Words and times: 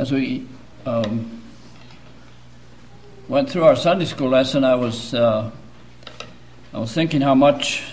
as 0.00 0.10
we 0.10 0.46
um, 0.86 1.42
went 3.28 3.50
through 3.50 3.64
our 3.64 3.76
Sunday 3.76 4.06
school 4.06 4.30
lesson, 4.30 4.64
I 4.64 4.74
was 4.74 5.12
uh, 5.12 5.50
I 6.72 6.78
was 6.78 6.94
thinking 6.94 7.20
how 7.20 7.34
much 7.34 7.84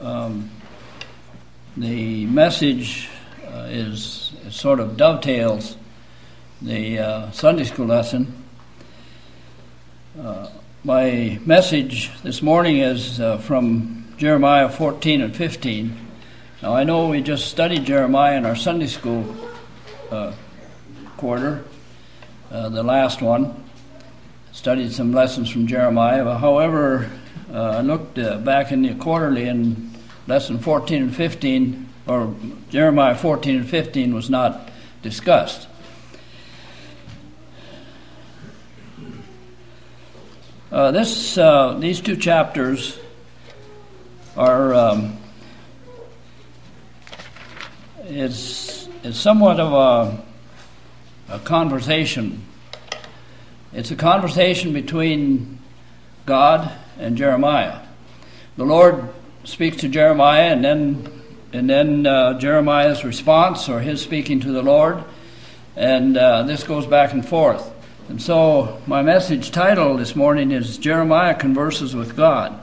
um, 0.00 0.50
the 1.74 2.26
message 2.26 3.08
uh, 3.46 3.68
is, 3.70 4.34
is, 4.44 4.54
sort 4.54 4.80
of 4.80 4.98
dovetails 4.98 5.78
the 6.60 6.98
uh, 6.98 7.30
Sunday 7.30 7.64
school 7.64 7.86
lesson. 7.86 8.44
Uh, 10.20 10.50
my 10.84 11.40
message 11.46 12.10
this 12.22 12.42
morning 12.42 12.80
is 12.80 13.18
uh, 13.18 13.38
from 13.38 14.04
Jeremiah 14.18 14.68
14 14.68 15.22
and 15.22 15.34
15. 15.34 15.96
Now 16.60 16.74
I 16.74 16.84
know 16.84 17.08
we 17.08 17.22
just 17.22 17.48
studied 17.48 17.86
Jeremiah 17.86 18.36
in 18.36 18.44
our 18.44 18.56
Sunday 18.56 18.88
school 18.88 19.34
uh, 20.10 20.34
quarter, 21.16 21.64
uh, 22.50 22.68
the 22.68 22.82
last 22.82 23.22
one. 23.22 23.64
Studied 24.52 24.92
some 24.92 25.12
lessons 25.12 25.50
from 25.50 25.66
Jeremiah. 25.66 26.38
However, 26.38 27.10
uh, 27.52 27.60
I 27.60 27.80
looked 27.82 28.18
uh, 28.18 28.38
back 28.38 28.72
in 28.72 28.82
the 28.82 28.94
quarterly 28.94 29.48
and 29.48 29.96
lesson 30.26 30.58
14 30.58 31.02
and 31.02 31.14
15, 31.14 31.88
or 32.06 32.34
Jeremiah 32.70 33.14
14 33.14 33.56
and 33.56 33.68
15 33.68 34.14
was 34.14 34.30
not 34.30 34.70
discussed. 35.02 35.68
Uh, 40.72 40.90
this, 40.90 41.38
uh, 41.38 41.74
these 41.78 42.00
two 42.00 42.16
chapters 42.16 42.98
are 44.36 44.74
um, 44.74 45.16
is, 48.04 48.88
is 49.02 49.18
somewhat 49.18 49.60
of 49.60 49.72
a 49.72 50.25
a 51.28 51.38
conversation. 51.40 52.44
It's 53.72 53.90
a 53.90 53.96
conversation 53.96 54.72
between 54.72 55.58
God 56.24 56.70
and 56.98 57.16
Jeremiah. 57.16 57.80
The 58.56 58.64
Lord 58.64 59.08
speaks 59.44 59.78
to 59.78 59.88
Jeremiah, 59.88 60.52
and 60.52 60.64
then 60.64 61.12
and 61.52 61.70
then 61.70 62.06
uh, 62.06 62.38
Jeremiah's 62.38 63.04
response, 63.04 63.68
or 63.68 63.80
his 63.80 64.00
speaking 64.00 64.40
to 64.40 64.52
the 64.52 64.62
Lord, 64.62 65.02
and 65.74 66.16
uh, 66.16 66.42
this 66.42 66.64
goes 66.64 66.86
back 66.86 67.12
and 67.12 67.26
forth. 67.26 67.72
And 68.08 68.22
so, 68.22 68.80
my 68.86 69.02
message 69.02 69.50
title 69.50 69.96
this 69.96 70.14
morning 70.14 70.52
is 70.52 70.78
Jeremiah 70.78 71.34
Converses 71.34 71.94
with 71.94 72.16
God. 72.16 72.60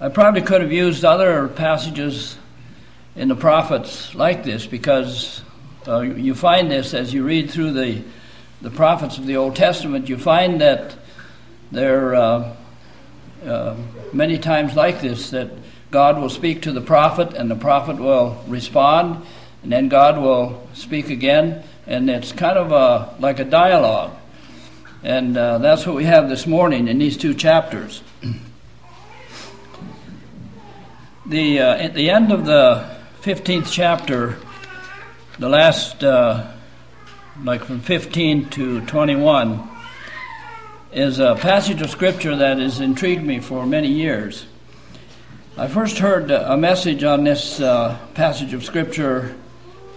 I 0.00 0.10
probably 0.10 0.42
could 0.42 0.60
have 0.60 0.72
used 0.72 1.04
other 1.04 1.48
passages 1.48 2.38
in 3.16 3.26
the 3.26 3.34
prophets 3.34 4.14
like 4.14 4.44
this 4.44 4.64
because 4.64 5.42
you 5.88 6.34
find 6.34 6.70
this 6.70 6.92
as 6.92 7.14
you 7.14 7.24
read 7.24 7.50
through 7.50 7.72
the, 7.72 8.02
the 8.60 8.70
prophets 8.70 9.16
of 9.16 9.24
the 9.24 9.36
Old 9.36 9.56
Testament. 9.56 10.08
You 10.08 10.18
find 10.18 10.60
that 10.60 10.94
there 11.72 12.10
are 12.10 12.14
uh, 12.14 12.56
uh, 13.46 13.76
many 14.12 14.38
times 14.38 14.76
like 14.76 15.00
this 15.00 15.30
that 15.30 15.50
God 15.90 16.18
will 16.18 16.28
speak 16.28 16.62
to 16.62 16.72
the 16.72 16.82
prophet, 16.82 17.32
and 17.32 17.50
the 17.50 17.56
prophet 17.56 17.96
will 17.96 18.44
respond, 18.46 19.24
and 19.62 19.72
then 19.72 19.88
God 19.88 20.18
will 20.18 20.68
speak 20.74 21.08
again, 21.08 21.64
and 21.86 22.10
it's 22.10 22.32
kind 22.32 22.58
of 22.58 22.70
a, 22.70 23.16
like 23.18 23.38
a 23.38 23.44
dialogue. 23.44 24.14
And 25.02 25.38
uh, 25.38 25.56
that's 25.56 25.86
what 25.86 25.96
we 25.96 26.04
have 26.04 26.28
this 26.28 26.46
morning 26.46 26.88
in 26.88 26.98
these 26.98 27.16
two 27.16 27.32
chapters. 27.32 28.02
The, 31.24 31.60
uh, 31.60 31.74
at 31.76 31.94
the 31.94 32.10
end 32.10 32.30
of 32.30 32.44
the 32.44 32.94
15th 33.22 33.70
chapter, 33.70 34.38
the 35.38 35.48
last, 35.48 36.02
uh, 36.02 36.50
like 37.44 37.62
from 37.62 37.78
15 37.80 38.50
to 38.50 38.80
21, 38.86 39.68
is 40.90 41.20
a 41.20 41.36
passage 41.36 41.80
of 41.80 41.90
scripture 41.90 42.34
that 42.34 42.58
has 42.58 42.80
intrigued 42.80 43.22
me 43.22 43.38
for 43.38 43.64
many 43.64 43.86
years. 43.86 44.46
I 45.56 45.68
first 45.68 45.98
heard 45.98 46.32
a 46.32 46.56
message 46.56 47.04
on 47.04 47.22
this 47.22 47.60
uh, 47.60 47.98
passage 48.14 48.52
of 48.52 48.64
scripture 48.64 49.36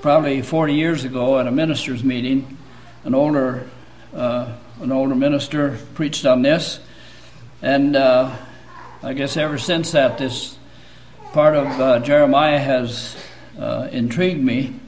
probably 0.04 0.44
40 0.44 0.76
years 0.76 1.06
ago 1.06 1.40
at 1.40 1.48
a 1.48 1.52
minister's 1.52 2.04
meeting. 2.04 2.58
An 3.04 3.16
older, 3.16 3.68
uh, 4.14 4.54
an 4.80 4.92
older 4.92 5.16
minister 5.16 5.80
preached 5.96 6.28
on 6.28 6.44
this, 6.44 6.80
and 7.64 7.96
uh, 7.96 8.36
I 9.02 9.14
guess 9.14 9.38
ever 9.38 9.58
since 9.58 9.94
that, 9.94 10.20
this 10.20 10.60
part 11.34 11.56
of 11.56 11.68
uh, 11.80 12.00
Jeremiah 12.02 12.60
has 12.60 13.16
uh, 13.58 13.90
intrigued 13.92 14.44
me. 14.44 14.81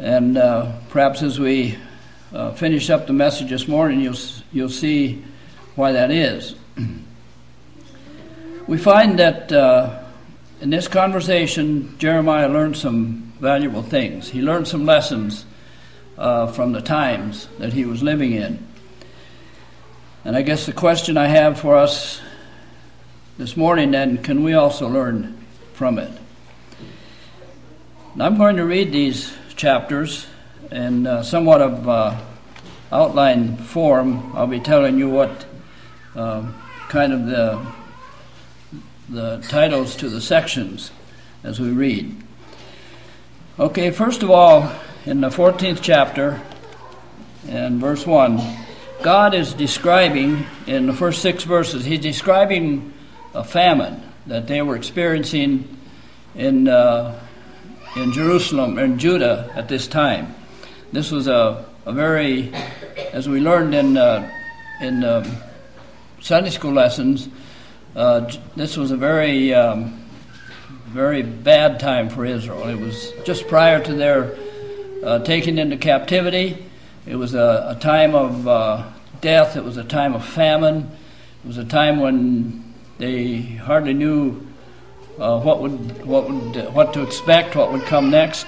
And 0.00 0.38
uh, 0.38 0.72
perhaps 0.88 1.22
as 1.22 1.38
we 1.38 1.76
uh, 2.32 2.52
finish 2.52 2.88
up 2.88 3.06
the 3.06 3.12
message 3.12 3.50
this 3.50 3.68
morning, 3.68 4.00
you'll, 4.00 4.16
you'll 4.50 4.70
see 4.70 5.22
why 5.74 5.92
that 5.92 6.10
is. 6.10 6.54
we 8.66 8.78
find 8.78 9.18
that 9.18 9.52
uh, 9.52 10.02
in 10.62 10.70
this 10.70 10.88
conversation, 10.88 11.98
Jeremiah 11.98 12.48
learned 12.48 12.78
some 12.78 13.34
valuable 13.40 13.82
things. 13.82 14.30
He 14.30 14.40
learned 14.40 14.66
some 14.66 14.86
lessons 14.86 15.44
uh, 16.16 16.46
from 16.46 16.72
the 16.72 16.80
times 16.80 17.48
that 17.58 17.74
he 17.74 17.84
was 17.84 18.02
living 18.02 18.32
in. 18.32 18.66
And 20.24 20.34
I 20.34 20.40
guess 20.40 20.64
the 20.64 20.72
question 20.72 21.18
I 21.18 21.26
have 21.26 21.60
for 21.60 21.76
us 21.76 22.22
this 23.36 23.54
morning 23.54 23.90
then 23.90 24.16
can 24.22 24.44
we 24.44 24.54
also 24.54 24.88
learn 24.88 25.44
from 25.74 25.98
it? 25.98 26.10
And 28.14 28.22
I'm 28.22 28.38
going 28.38 28.56
to 28.56 28.64
read 28.64 28.92
these 28.92 29.36
chapters 29.60 30.26
in 30.72 31.06
uh, 31.06 31.22
somewhat 31.22 31.60
of 31.60 31.86
uh, 31.86 32.18
outline 32.90 33.58
form. 33.58 34.34
I'll 34.34 34.46
be 34.46 34.58
telling 34.58 34.98
you 34.98 35.10
what 35.10 35.44
uh, 36.16 36.50
kind 36.88 37.12
of 37.12 37.26
the 37.26 37.66
the 39.10 39.44
titles 39.48 39.96
to 39.96 40.08
the 40.08 40.20
sections 40.20 40.92
as 41.44 41.60
we 41.60 41.72
read. 41.72 42.16
Okay, 43.58 43.90
first 43.90 44.22
of 44.22 44.30
all, 44.30 44.72
in 45.04 45.20
the 45.20 45.28
14th 45.28 45.80
chapter 45.82 46.40
and 47.46 47.80
verse 47.80 48.06
1, 48.06 48.40
God 49.02 49.34
is 49.34 49.52
describing, 49.52 50.46
in 50.66 50.86
the 50.86 50.94
first 50.94 51.20
six 51.20 51.44
verses, 51.44 51.84
He's 51.84 52.00
describing 52.00 52.94
a 53.34 53.44
famine 53.44 54.02
that 54.26 54.46
they 54.46 54.62
were 54.62 54.76
experiencing 54.76 55.76
in 56.34 56.68
uh, 56.68 57.20
in 57.96 58.12
Jerusalem 58.12 58.78
and 58.78 59.00
Judah 59.00 59.50
at 59.54 59.68
this 59.68 59.88
time. 59.88 60.34
This 60.92 61.10
was 61.10 61.26
a, 61.26 61.64
a 61.86 61.92
very, 61.92 62.52
as 63.12 63.28
we 63.28 63.40
learned 63.40 63.74
in 63.74 63.96
uh, 63.96 64.30
in 64.80 65.04
um, 65.04 65.36
Sunday 66.20 66.50
school 66.50 66.72
lessons, 66.72 67.28
uh, 67.96 68.30
this 68.56 68.76
was 68.76 68.90
a 68.90 68.96
very 68.96 69.52
um, 69.52 70.04
very 70.86 71.22
bad 71.22 71.80
time 71.80 72.08
for 72.08 72.24
Israel. 72.24 72.68
It 72.68 72.78
was 72.78 73.12
just 73.24 73.48
prior 73.48 73.82
to 73.82 73.94
their 73.94 74.36
uh, 75.04 75.20
taking 75.20 75.58
into 75.58 75.76
captivity. 75.76 76.66
It 77.06 77.16
was 77.16 77.34
a, 77.34 77.76
a 77.76 77.80
time 77.80 78.14
of 78.14 78.46
uh, 78.46 78.88
death. 79.20 79.56
It 79.56 79.64
was 79.64 79.76
a 79.76 79.84
time 79.84 80.14
of 80.14 80.24
famine. 80.24 80.90
It 81.44 81.46
was 81.46 81.58
a 81.58 81.64
time 81.64 81.98
when 82.00 82.74
they 82.98 83.40
hardly 83.40 83.94
knew 83.94 84.46
what 85.20 85.60
would 85.60 86.06
what 86.06 86.30
would 86.30 86.56
uh, 86.56 86.70
what 86.70 86.94
to 86.94 87.02
expect, 87.02 87.54
what 87.54 87.72
would 87.72 87.82
come 87.82 88.10
next. 88.10 88.46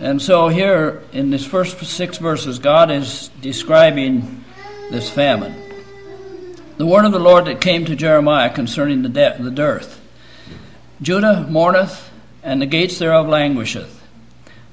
And 0.00 0.20
so 0.20 0.48
here 0.48 1.02
in 1.12 1.30
these 1.30 1.46
first 1.46 1.82
six 1.84 2.18
verses, 2.18 2.58
God 2.58 2.90
is 2.90 3.28
describing 3.40 4.44
this 4.90 5.10
famine. 5.10 5.54
The 6.76 6.86
word 6.86 7.04
of 7.04 7.12
the 7.12 7.18
Lord 7.18 7.46
that 7.46 7.60
came 7.60 7.84
to 7.86 7.96
Jeremiah 7.96 8.50
concerning 8.54 9.02
the, 9.02 9.08
de- 9.08 9.36
the 9.40 9.50
dearth. 9.50 10.00
Judah 11.02 11.46
mourneth, 11.50 12.10
and 12.44 12.62
the 12.62 12.66
gates 12.66 12.98
thereof 12.98 13.26
languisheth. 13.26 14.00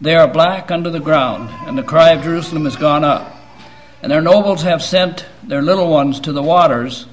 They 0.01 0.15
are 0.15 0.27
black 0.27 0.69
under 0.69 0.91
the 0.91 0.99
ground, 0.99 1.50
and 1.68 1.77
the 1.77 1.83
cry 1.83 2.11
of 2.11 2.23
Jerusalem 2.23 2.68
is 2.68 2.75
gone 2.75 3.03
up. 3.03 3.35
And 4.03 4.11
their 4.11 4.21
nobles 4.21 4.61
have 4.61 4.83
sent 4.83 5.25
their 5.41 5.63
little 5.63 5.89
ones 5.89 6.19
to 6.19 6.31
the 6.31 6.44
waters. 6.44 7.07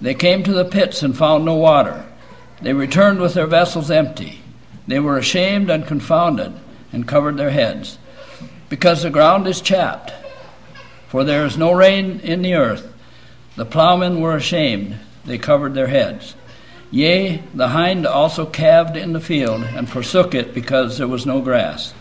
They 0.00 0.14
came 0.14 0.42
to 0.42 0.52
the 0.52 0.64
pits 0.64 1.04
and 1.04 1.16
found 1.16 1.44
no 1.44 1.54
water. 1.54 2.04
They 2.62 2.72
returned 2.72 3.20
with 3.20 3.34
their 3.34 3.48
vessels 3.48 3.90
empty. 3.90 4.40
They 4.86 5.00
were 5.00 5.18
ashamed 5.18 5.68
and 5.68 5.86
confounded 5.86 6.52
and 6.92 7.08
covered 7.08 7.36
their 7.36 7.50
heads, 7.50 7.98
because 8.68 9.02
the 9.02 9.10
ground 9.10 9.46
is 9.46 9.60
chapped, 9.60 10.12
for 11.08 11.24
there 11.24 11.44
is 11.44 11.56
no 11.56 11.72
rain 11.72 12.20
in 12.20 12.42
the 12.42 12.54
earth. 12.54 12.92
The 13.56 13.64
plowmen 13.64 14.20
were 14.20 14.36
ashamed, 14.36 14.98
they 15.24 15.38
covered 15.38 15.74
their 15.74 15.88
heads. 15.88 16.36
Yea, 16.90 17.42
the 17.54 17.68
hind 17.68 18.06
also 18.06 18.46
calved 18.46 18.96
in 18.96 19.12
the 19.12 19.20
field, 19.20 19.62
and 19.62 19.88
forsook 19.88 20.34
it 20.34 20.54
because 20.54 20.98
there 20.98 21.08
was 21.08 21.26
no 21.26 21.40
grass. 21.40 21.94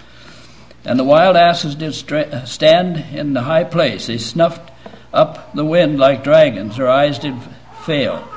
And 0.84 1.00
the 1.00 1.04
wild 1.04 1.38
asses 1.38 1.76
did 1.76 1.94
stand 1.94 2.98
in 3.16 3.34
the 3.34 3.44
high 3.44 3.64
place. 3.64 4.08
They 4.08 4.18
snuffed 4.18 4.72
up 5.14 5.54
the 5.54 5.66
wind 5.66 6.00
like 6.00 6.24
dragons. 6.24 6.78
Their 6.78 6.90
eyes 6.90 7.20
did 7.20 7.36
fail 7.84 8.28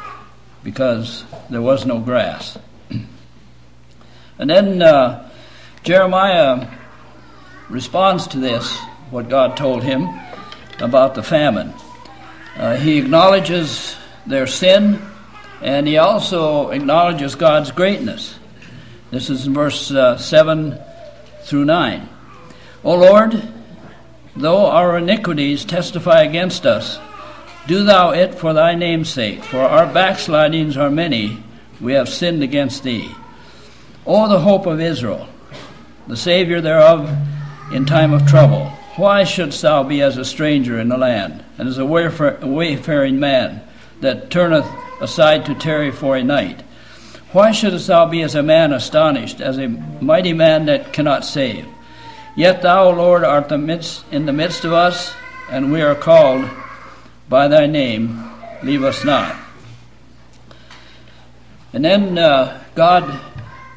because 0.65 1.25
there 1.51 1.63
was 1.63 1.87
no 1.87 2.01
grass. 2.01 2.59
and 4.39 4.51
then 4.51 4.83
uh, 4.83 5.31
Jeremiah 5.85 6.67
responds 7.69 8.27
to 8.29 8.39
this, 8.39 8.77
what 9.11 9.29
God 9.29 9.57
told 9.57 9.85
him 9.85 10.09
about 10.81 11.15
the 11.15 11.23
famine. 11.23 11.73
Uh, 12.57 12.77
he 12.77 12.99
acknowledges 12.99 13.97
their 14.27 14.47
sin 14.47 15.01
and 15.61 15.87
he 15.87 15.99
also 15.99 16.71
acknowledges 16.71 17.35
God's 17.35 17.71
greatness. 17.71 18.39
This 19.11 19.31
is 19.31 19.47
in 19.47 19.55
verse 19.55 19.91
uh, 19.91 20.17
7 20.19 20.79
through 21.43 21.65
9. 21.65 22.09
O 22.83 22.95
Lord, 22.97 23.49
though 24.37 24.67
our 24.67 24.99
iniquities 24.99 25.65
testify 25.65 26.23
against 26.23 26.67
us, 26.67 26.99
do 27.67 27.85
thou 27.85 28.11
it 28.11 28.35
for 28.35 28.53
thy 28.53 28.75
name's 28.75 29.09
sake, 29.09 29.43
for 29.43 29.61
our 29.61 29.87
backslidings 29.87 30.77
are 30.77 30.91
many, 30.91 31.43
we 31.81 31.95
have 31.95 32.09
sinned 32.09 32.43
against 32.43 32.83
thee. 32.83 33.11
O 34.07 34.29
the 34.29 34.41
hope 34.41 34.67
of 34.67 34.81
Israel, 34.81 35.29
the 36.07 36.17
Savior 36.17 36.61
thereof 36.61 37.11
in 37.73 37.87
time 37.87 38.13
of 38.13 38.27
trouble, 38.27 38.67
why 38.97 39.25
shouldst 39.25 39.63
thou 39.63 39.83
be 39.83 40.03
as 40.03 40.19
a 40.19 40.25
stranger 40.25 40.79
in 40.79 40.89
the 40.89 40.99
land, 40.99 41.43
and 41.59 41.69
as 41.69 41.79
a 41.79 41.87
wayfaring 41.87 43.19
man 43.19 43.63
that 44.01 44.31
turneth 44.31 44.67
aside 45.01 45.47
to 45.47 45.55
tarry 45.55 45.91
for 45.91 46.17
a 46.17 46.23
night? 46.23 46.63
Why 47.33 47.51
shouldst 47.51 47.87
thou 47.87 48.07
be 48.07 48.23
as 48.23 48.35
a 48.35 48.43
man 48.43 48.73
astonished, 48.73 49.41
as 49.41 49.59
a 49.59 49.69
mighty 49.69 50.33
man 50.33 50.67
that 50.67 50.93
cannot 50.93 51.25
save? 51.25 51.67
Yet 52.37 52.63
thou, 52.63 52.91
Lord, 52.91 53.25
art 53.25 53.49
the 53.49 53.59
midst, 53.59 54.05
in 54.13 54.27
the 54.27 54.33
midst 54.33 54.65
of 54.65 54.73
us, 54.73 55.13
and 55.51 55.73
we 55.73 55.83
are 55.83 55.95
called 55.95 56.49
by 57.29 57.49
thy 57.49 57.67
name. 57.67 58.31
Leave 58.63 58.85
us 58.85 59.05
not. 59.05 59.37
And 61.73 61.85
then 61.85 62.19
uh, 62.19 62.63
God 62.75 63.21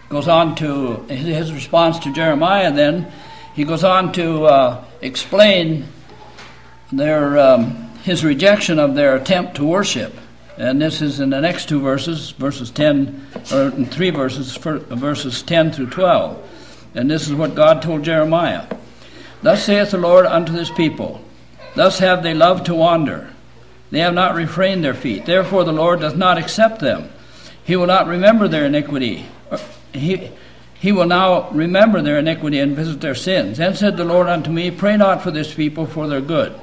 goes 0.09 0.27
on 0.27 0.55
to 0.55 1.03
his 1.05 1.51
response 1.51 1.99
to 1.99 2.13
Jeremiah, 2.13 2.71
then 2.71 3.11
he 3.53 3.63
goes 3.63 3.83
on 3.83 4.11
to 4.13 4.45
uh, 4.45 4.85
explain 5.01 5.87
their, 6.91 7.37
um, 7.37 7.89
his 8.03 8.23
rejection 8.23 8.79
of 8.79 8.95
their 8.95 9.15
attempt 9.15 9.55
to 9.55 9.65
worship. 9.65 10.15
And 10.57 10.81
this 10.81 11.01
is 11.01 11.19
in 11.19 11.29
the 11.29 11.41
next 11.41 11.69
two 11.69 11.81
verses, 11.81 12.31
verses 12.31 12.71
10, 12.71 13.27
or 13.51 13.71
three 13.85 14.09
verses, 14.09 14.55
verses 14.55 15.43
10 15.43 15.71
through 15.71 15.89
12. 15.89 16.91
And 16.95 17.11
this 17.11 17.27
is 17.27 17.35
what 17.35 17.53
God 17.53 17.81
told 17.81 18.03
Jeremiah. 18.03 18.65
Thus 19.43 19.65
saith 19.65 19.91
the 19.91 19.97
Lord 19.97 20.25
unto 20.25 20.51
this 20.51 20.71
people, 20.71 21.23
Thus 21.75 21.99
have 21.99 22.23
they 22.23 22.33
loved 22.33 22.65
to 22.67 22.75
wander. 22.75 23.29
They 23.89 23.99
have 23.99 24.13
not 24.13 24.35
refrained 24.35 24.83
their 24.83 24.93
feet. 24.93 25.25
Therefore 25.25 25.63
the 25.63 25.71
Lord 25.71 25.99
does 25.99 26.15
not 26.15 26.37
accept 26.37 26.79
them. 26.79 27.09
He 27.63 27.75
will 27.75 27.87
not 27.87 28.07
remember 28.07 28.47
their 28.47 28.65
iniquity. 28.65 29.25
He, 29.93 30.29
he 30.79 30.91
will 30.91 31.05
now 31.05 31.49
remember 31.51 32.01
their 32.01 32.19
iniquity 32.19 32.59
and 32.59 32.75
visit 32.75 33.01
their 33.01 33.15
sins. 33.15 33.57
Then 33.57 33.75
said 33.75 33.97
the 33.97 34.05
Lord 34.05 34.27
unto 34.27 34.51
me, 34.51 34.71
Pray 34.71 34.97
not 34.97 35.21
for 35.21 35.31
this 35.31 35.53
people 35.53 35.85
for 35.85 36.07
their 36.07 36.21
good. 36.21 36.53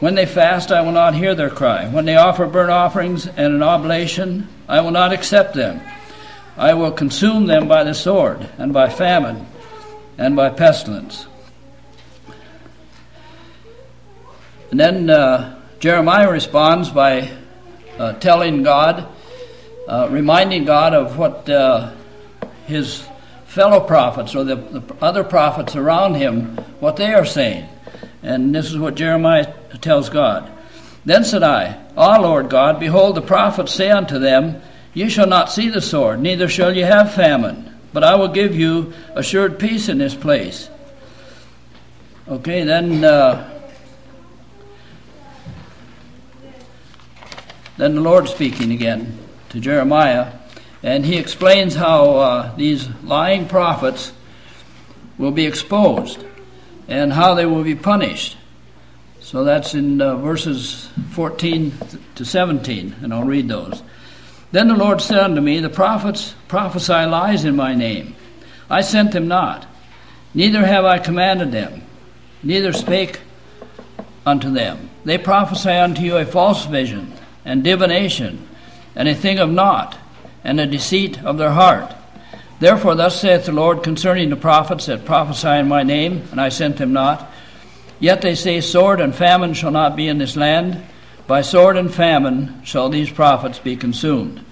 When 0.00 0.14
they 0.14 0.26
fast, 0.26 0.72
I 0.72 0.80
will 0.80 0.92
not 0.92 1.14
hear 1.14 1.34
their 1.34 1.50
cry. 1.50 1.86
When 1.86 2.06
they 2.06 2.16
offer 2.16 2.46
burnt 2.46 2.70
offerings 2.70 3.26
and 3.26 3.54
an 3.54 3.62
oblation, 3.62 4.48
I 4.66 4.80
will 4.80 4.92
not 4.92 5.12
accept 5.12 5.54
them. 5.54 5.80
I 6.56 6.74
will 6.74 6.90
consume 6.90 7.46
them 7.46 7.68
by 7.68 7.84
the 7.84 7.94
sword, 7.94 8.48
and 8.58 8.72
by 8.72 8.88
famine, 8.88 9.46
and 10.16 10.36
by 10.36 10.50
pestilence. 10.50 11.26
And 14.70 14.80
then 14.80 15.10
uh, 15.10 15.59
Jeremiah 15.80 16.30
responds 16.30 16.90
by 16.90 17.30
uh, 17.98 18.12
telling 18.14 18.62
God, 18.62 19.08
uh, 19.88 20.08
reminding 20.10 20.66
God 20.66 20.92
of 20.92 21.16
what 21.16 21.48
uh, 21.48 21.94
his 22.66 23.02
fellow 23.46 23.80
prophets 23.80 24.34
or 24.34 24.44
the, 24.44 24.56
the 24.56 24.94
other 25.00 25.24
prophets 25.24 25.76
around 25.76 26.16
him, 26.16 26.58
what 26.80 26.96
they 26.96 27.14
are 27.14 27.24
saying. 27.24 27.66
And 28.22 28.54
this 28.54 28.70
is 28.70 28.76
what 28.76 28.94
Jeremiah 28.94 29.54
tells 29.80 30.10
God. 30.10 30.52
Then 31.06 31.24
said 31.24 31.42
I, 31.42 31.82
Ah, 31.96 32.18
Lord 32.20 32.50
God, 32.50 32.78
behold, 32.78 33.14
the 33.14 33.22
prophets 33.22 33.72
say 33.72 33.90
unto 33.90 34.18
them, 34.18 34.60
Ye 34.92 35.08
shall 35.08 35.26
not 35.26 35.50
see 35.50 35.70
the 35.70 35.80
sword, 35.80 36.20
neither 36.20 36.46
shall 36.50 36.76
ye 36.76 36.82
have 36.82 37.14
famine, 37.14 37.74
but 37.94 38.04
I 38.04 38.16
will 38.16 38.28
give 38.28 38.54
you 38.54 38.92
assured 39.14 39.58
peace 39.58 39.88
in 39.88 39.96
this 39.96 40.14
place. 40.14 40.68
Okay, 42.28 42.64
then. 42.64 43.02
Uh, 43.02 43.49
then 47.80 47.94
the 47.94 48.02
Lord 48.02 48.28
speaking 48.28 48.72
again 48.72 49.16
to 49.48 49.58
Jeremiah, 49.58 50.34
and 50.82 51.06
he 51.06 51.16
explains 51.16 51.74
how 51.74 52.16
uh, 52.16 52.56
these 52.56 52.86
lying 53.02 53.48
prophets 53.48 54.12
will 55.16 55.30
be 55.30 55.46
exposed 55.46 56.22
and 56.88 57.10
how 57.10 57.32
they 57.32 57.46
will 57.46 57.64
be 57.64 57.74
punished. 57.74 58.36
So 59.20 59.44
that's 59.44 59.72
in 59.72 60.02
uh, 60.02 60.16
verses 60.16 60.90
14 61.12 61.72
to 62.16 62.24
17, 62.24 62.96
and 63.00 63.14
I'll 63.14 63.24
read 63.24 63.48
those. 63.48 63.82
Then 64.52 64.68
the 64.68 64.74
Lord 64.74 65.00
said 65.00 65.20
unto 65.20 65.40
me, 65.40 65.60
The 65.60 65.70
prophets 65.70 66.34
prophesy 66.48 66.92
lies 66.92 67.46
in 67.46 67.56
my 67.56 67.74
name. 67.74 68.14
I 68.68 68.82
sent 68.82 69.12
them 69.12 69.26
not, 69.26 69.66
neither 70.34 70.66
have 70.66 70.84
I 70.84 70.98
commanded 70.98 71.50
them, 71.50 71.82
neither 72.42 72.74
spake 72.74 73.20
unto 74.26 74.50
them. 74.50 74.90
They 75.06 75.16
prophesy 75.16 75.70
unto 75.70 76.02
you 76.02 76.18
a 76.18 76.26
false 76.26 76.66
vision, 76.66 77.14
and 77.44 77.64
divination, 77.64 78.46
and 78.94 79.08
a 79.08 79.14
thing 79.14 79.38
of 79.38 79.50
naught, 79.50 79.98
and 80.44 80.60
a 80.60 80.66
deceit 80.66 81.22
of 81.24 81.38
their 81.38 81.52
heart. 81.52 81.94
Therefore, 82.60 82.94
thus 82.94 83.20
saith 83.20 83.46
the 83.46 83.52
Lord 83.52 83.82
concerning 83.82 84.28
the 84.28 84.36
prophets 84.36 84.86
that 84.86 85.04
prophesy 85.04 85.48
in 85.48 85.68
my 85.68 85.82
name, 85.82 86.28
and 86.30 86.40
I 86.40 86.50
sent 86.50 86.76
them 86.76 86.92
not. 86.92 87.30
Yet 87.98 88.20
they 88.20 88.34
say, 88.34 88.60
Sword 88.60 89.00
and 89.00 89.14
famine 89.14 89.54
shall 89.54 89.70
not 89.70 89.96
be 89.96 90.08
in 90.08 90.18
this 90.18 90.36
land. 90.36 90.82
By 91.26 91.42
sword 91.42 91.76
and 91.76 91.92
famine 91.92 92.60
shall 92.64 92.88
these 92.88 93.10
prophets 93.10 93.58
be 93.58 93.76
consumed. 93.76 94.44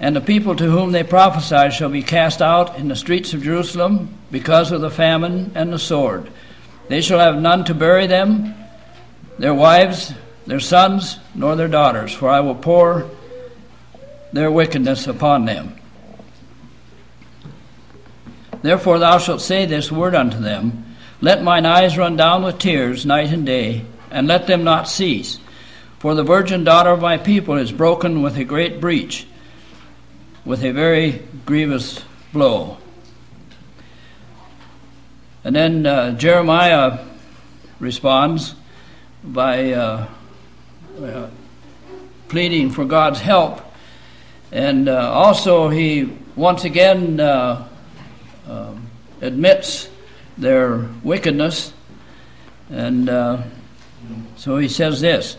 And 0.00 0.16
the 0.16 0.20
people 0.20 0.56
to 0.56 0.70
whom 0.70 0.92
they 0.92 1.02
prophesy 1.02 1.70
shall 1.70 1.88
be 1.88 2.02
cast 2.02 2.42
out 2.42 2.78
in 2.78 2.88
the 2.88 2.96
streets 2.96 3.34
of 3.34 3.42
Jerusalem 3.42 4.16
because 4.30 4.72
of 4.72 4.80
the 4.80 4.90
famine 4.90 5.52
and 5.54 5.72
the 5.72 5.78
sword. 5.78 6.30
They 6.88 7.00
shall 7.00 7.18
have 7.18 7.40
none 7.40 7.64
to 7.66 7.74
bury 7.74 8.06
them, 8.06 8.54
their 9.38 9.54
wives, 9.54 10.14
their 10.46 10.60
sons, 10.60 11.18
nor 11.34 11.56
their 11.56 11.68
daughters, 11.68 12.12
for 12.12 12.28
I 12.28 12.40
will 12.40 12.54
pour 12.54 13.10
their 14.32 14.50
wickedness 14.50 15.06
upon 15.06 15.44
them. 15.44 15.74
Therefore 18.62 18.98
thou 18.98 19.18
shalt 19.18 19.40
say 19.40 19.66
this 19.66 19.92
word 19.92 20.14
unto 20.14 20.38
them 20.38 20.96
Let 21.20 21.42
mine 21.42 21.66
eyes 21.66 21.98
run 21.98 22.16
down 22.16 22.42
with 22.42 22.58
tears 22.58 23.06
night 23.06 23.32
and 23.32 23.46
day, 23.46 23.84
and 24.10 24.26
let 24.26 24.46
them 24.46 24.64
not 24.64 24.88
cease. 24.88 25.38
For 25.98 26.14
the 26.14 26.22
virgin 26.22 26.64
daughter 26.64 26.90
of 26.90 27.00
my 27.00 27.16
people 27.16 27.56
is 27.56 27.72
broken 27.72 28.22
with 28.22 28.36
a 28.36 28.44
great 28.44 28.80
breach, 28.80 29.26
with 30.44 30.62
a 30.62 30.72
very 30.72 31.22
grievous 31.44 32.04
blow. 32.32 32.78
And 35.42 35.54
then 35.54 35.86
uh, 35.86 36.12
Jeremiah 36.12 37.04
responds 37.80 38.54
by 39.22 39.72
uh, 39.72 40.08
uh, 41.02 41.28
pleading 42.28 42.70
for 42.70 42.84
God's 42.84 43.20
help. 43.20 43.60
And 44.52 44.88
uh, 44.88 45.12
also, 45.12 45.68
he 45.68 46.16
once 46.34 46.64
again 46.64 47.20
uh, 47.20 47.68
um, 48.48 48.86
admits 49.20 49.88
their 50.38 50.88
wickedness. 51.02 51.72
And 52.70 53.08
uh, 53.08 53.42
so 54.36 54.56
he 54.56 54.68
says 54.68 55.00
this 55.00 55.36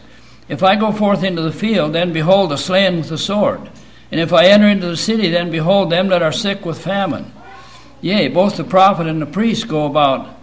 If 0.47 0.63
I 0.63 0.75
go 0.75 0.91
forth 0.91 1.23
into 1.23 1.41
the 1.41 1.51
field, 1.51 1.93
then 1.93 2.13
behold, 2.13 2.51
the 2.51 2.57
slain 2.57 2.97
with 2.97 3.09
the 3.09 3.17
sword. 3.17 3.69
And 4.11 4.21
if 4.21 4.31
I 4.31 4.45
enter 4.45 4.67
into 4.67 4.87
the 4.87 4.97
city, 4.97 5.29
then 5.29 5.51
behold 5.51 5.89
them 5.89 6.09
that 6.09 6.21
are 6.21 6.31
sick 6.31 6.65
with 6.65 6.81
famine. 6.81 7.33
Yea, 8.01 8.27
both 8.27 8.57
the 8.57 8.63
prophet 8.63 9.07
and 9.07 9.21
the 9.21 9.25
priest 9.25 9.67
go 9.67 9.85
about 9.85 10.37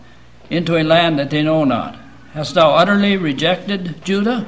into 0.50 0.76
a 0.76 0.83
land 0.83 1.18
that 1.18 1.30
they 1.30 1.42
know 1.42 1.64
not. 1.64 1.97
Hast 2.33 2.54
thou 2.54 2.75
utterly 2.75 3.16
rejected 3.16 4.04
Judah? 4.04 4.47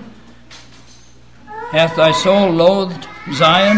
Hath 1.72 1.96
thy 1.96 2.12
soul 2.12 2.50
loathed 2.50 3.06
Zion? 3.32 3.76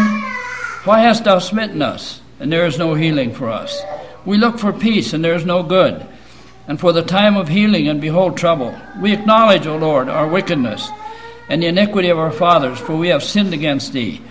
Why 0.83 0.99
hast 1.01 1.23
thou 1.23 1.39
smitten 1.39 1.81
us, 1.81 2.21
and 2.39 2.51
there 2.51 2.65
is 2.65 2.77
no 2.77 2.93
healing 2.93 3.33
for 3.33 3.49
us? 3.49 3.81
We 4.25 4.37
look 4.37 4.59
for 4.59 4.71
peace, 4.71 5.11
and 5.13 5.23
there 5.23 5.35
is 5.35 5.45
no 5.45 5.63
good, 5.63 6.05
and 6.67 6.79
for 6.79 6.93
the 6.93 7.01
time 7.01 7.35
of 7.35 7.47
healing, 7.47 7.87
and 7.87 7.99
behold 7.99 8.37
trouble. 8.37 8.79
We 9.01 9.13
acknowledge, 9.13 9.65
O 9.65 9.75
Lord, 9.75 10.07
our 10.07 10.27
wickedness 10.27 10.89
and 11.49 11.63
the 11.63 11.67
iniquity 11.67 12.09
of 12.09 12.19
our 12.19 12.31
fathers, 12.31 12.79
for 12.79 12.95
we 12.95 13.07
have 13.07 13.23
sinned 13.23 13.53
against 13.53 13.91
thee. 13.91 14.21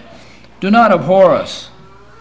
Do 0.60 0.70
not 0.70 0.92
abhor 0.92 1.34
us 1.34 1.68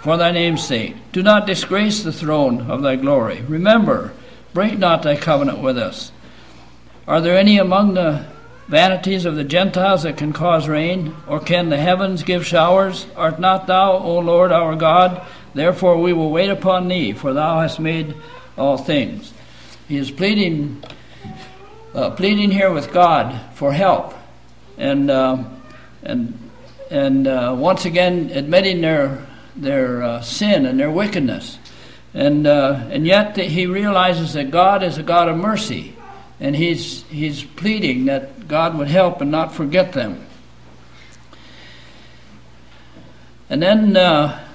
for 0.02 0.18
thy 0.18 0.32
name's 0.32 0.66
sake. 0.66 0.96
Do 1.12 1.22
not 1.22 1.46
disgrace 1.46 2.02
the 2.02 2.12
throne 2.12 2.70
of 2.70 2.82
thy 2.82 2.96
glory. 2.96 3.42
Remember, 3.48 4.12
break 4.54 4.80
not 4.80 5.04
thy 5.04 5.16
covenant 5.16 5.60
with 5.60 5.78
us. 5.78 6.12
Are 7.08 7.22
there 7.22 7.38
any 7.38 7.60
among 7.60 7.94
the 7.94 8.26
vanities 8.68 9.26
of 9.26 9.36
the 9.36 9.44
Gentiles 9.44 10.04
that 10.04 10.18
can 10.18 10.34
cause 10.34 10.68
rain? 10.68 11.16
Or 11.28 11.40
can 11.40 11.70
the 11.70 11.78
heavens 11.78 12.24
give 12.24 12.46
showers? 12.46 13.08
Art 13.16 13.40
not 13.40 13.68
thou, 13.68 13.94
O 13.94 14.20
Lord 14.20 14.52
our 14.52 14.76
God, 14.76 15.26
Therefore 15.58 15.98
we 15.98 16.14
will 16.14 16.30
wait 16.30 16.52
upon 16.52 16.88
thee, 16.88 17.14
for 17.14 17.34
thou 17.34 17.62
hast 17.62 17.80
made 17.80 18.14
all 18.60 18.78
things. 18.78 19.34
he 19.88 19.98
is 19.98 20.12
pleading, 20.12 20.84
uh, 21.96 22.12
pleading 22.12 22.52
here 22.52 22.72
with 22.72 22.94
God 22.94 23.42
for 23.56 23.74
help, 23.74 24.14
and 24.78 25.10
uh, 25.10 25.44
and 26.04 26.38
and 26.92 27.26
uh, 27.26 27.56
once 27.58 27.86
again 27.86 28.30
admitting 28.36 28.82
their 28.82 29.26
their 29.56 30.04
uh, 30.04 30.22
sin 30.22 30.68
and 30.68 30.80
their 30.80 30.92
wickedness, 30.92 31.58
and 32.14 32.46
uh, 32.46 32.86
and 32.92 33.08
yet 33.08 33.36
he 33.36 33.66
realizes 33.66 34.34
that 34.34 34.52
God 34.52 34.84
is 34.84 35.00
a 35.00 35.04
God 35.04 35.28
of 35.28 35.38
mercy, 35.38 35.96
and 36.40 36.56
he's 36.56 37.02
he's 37.06 37.44
pleading 37.44 38.06
that 38.06 38.30
God 38.48 38.78
would 38.78 38.88
help 38.88 39.22
and 39.22 39.32
not 39.32 39.54
forget 39.54 39.94
them. 39.94 40.26
And 43.50 43.62
then 43.62 43.96
uh, 43.96 44.46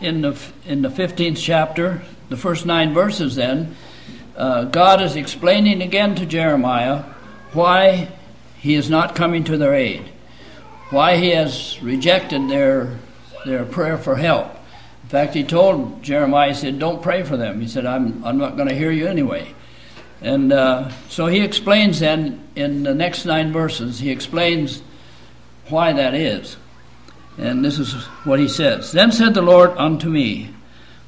in 0.00 0.22
the 0.22 0.38
in 0.66 0.82
the 0.82 0.90
fifteenth 0.90 1.38
chapter, 1.38 2.02
the 2.28 2.36
first 2.36 2.64
nine 2.64 2.94
verses, 2.94 3.36
then 3.36 3.76
uh, 4.36 4.64
God 4.64 5.02
is 5.02 5.16
explaining 5.16 5.82
again 5.82 6.14
to 6.14 6.26
Jeremiah 6.26 7.04
why 7.52 8.08
he 8.58 8.74
is 8.74 8.88
not 8.88 9.14
coming 9.14 9.44
to 9.44 9.58
their 9.58 9.74
aid, 9.74 10.10
why 10.90 11.16
he 11.16 11.30
has 11.30 11.82
rejected 11.82 12.48
their 12.48 12.98
their 13.44 13.64
prayer 13.64 13.98
for 13.98 14.16
help. 14.16 14.46
In 15.02 15.08
fact, 15.08 15.34
he 15.34 15.44
told 15.44 16.02
Jeremiah, 16.02 16.48
he 16.48 16.54
said, 16.54 16.78
"Don't 16.78 17.02
pray 17.02 17.22
for 17.22 17.36
them." 17.36 17.60
He 17.60 17.68
said, 17.68 17.84
"I'm 17.84 18.24
I'm 18.24 18.38
not 18.38 18.56
going 18.56 18.68
to 18.68 18.74
hear 18.74 18.90
you 18.90 19.06
anyway." 19.06 19.54
And 20.22 20.52
uh, 20.52 20.90
so 21.08 21.26
he 21.26 21.40
explains 21.40 21.98
then 22.00 22.48
in 22.54 22.84
the 22.84 22.94
next 22.94 23.24
nine 23.24 23.52
verses, 23.52 23.98
he 23.98 24.10
explains 24.10 24.82
why 25.68 25.92
that 25.92 26.14
is. 26.14 26.56
And 27.38 27.64
this 27.64 27.78
is 27.78 27.92
what 28.24 28.38
he 28.38 28.48
says 28.48 28.92
Then 28.92 29.10
said 29.10 29.34
the 29.34 29.42
Lord 29.42 29.70
unto 29.76 30.08
me, 30.08 30.54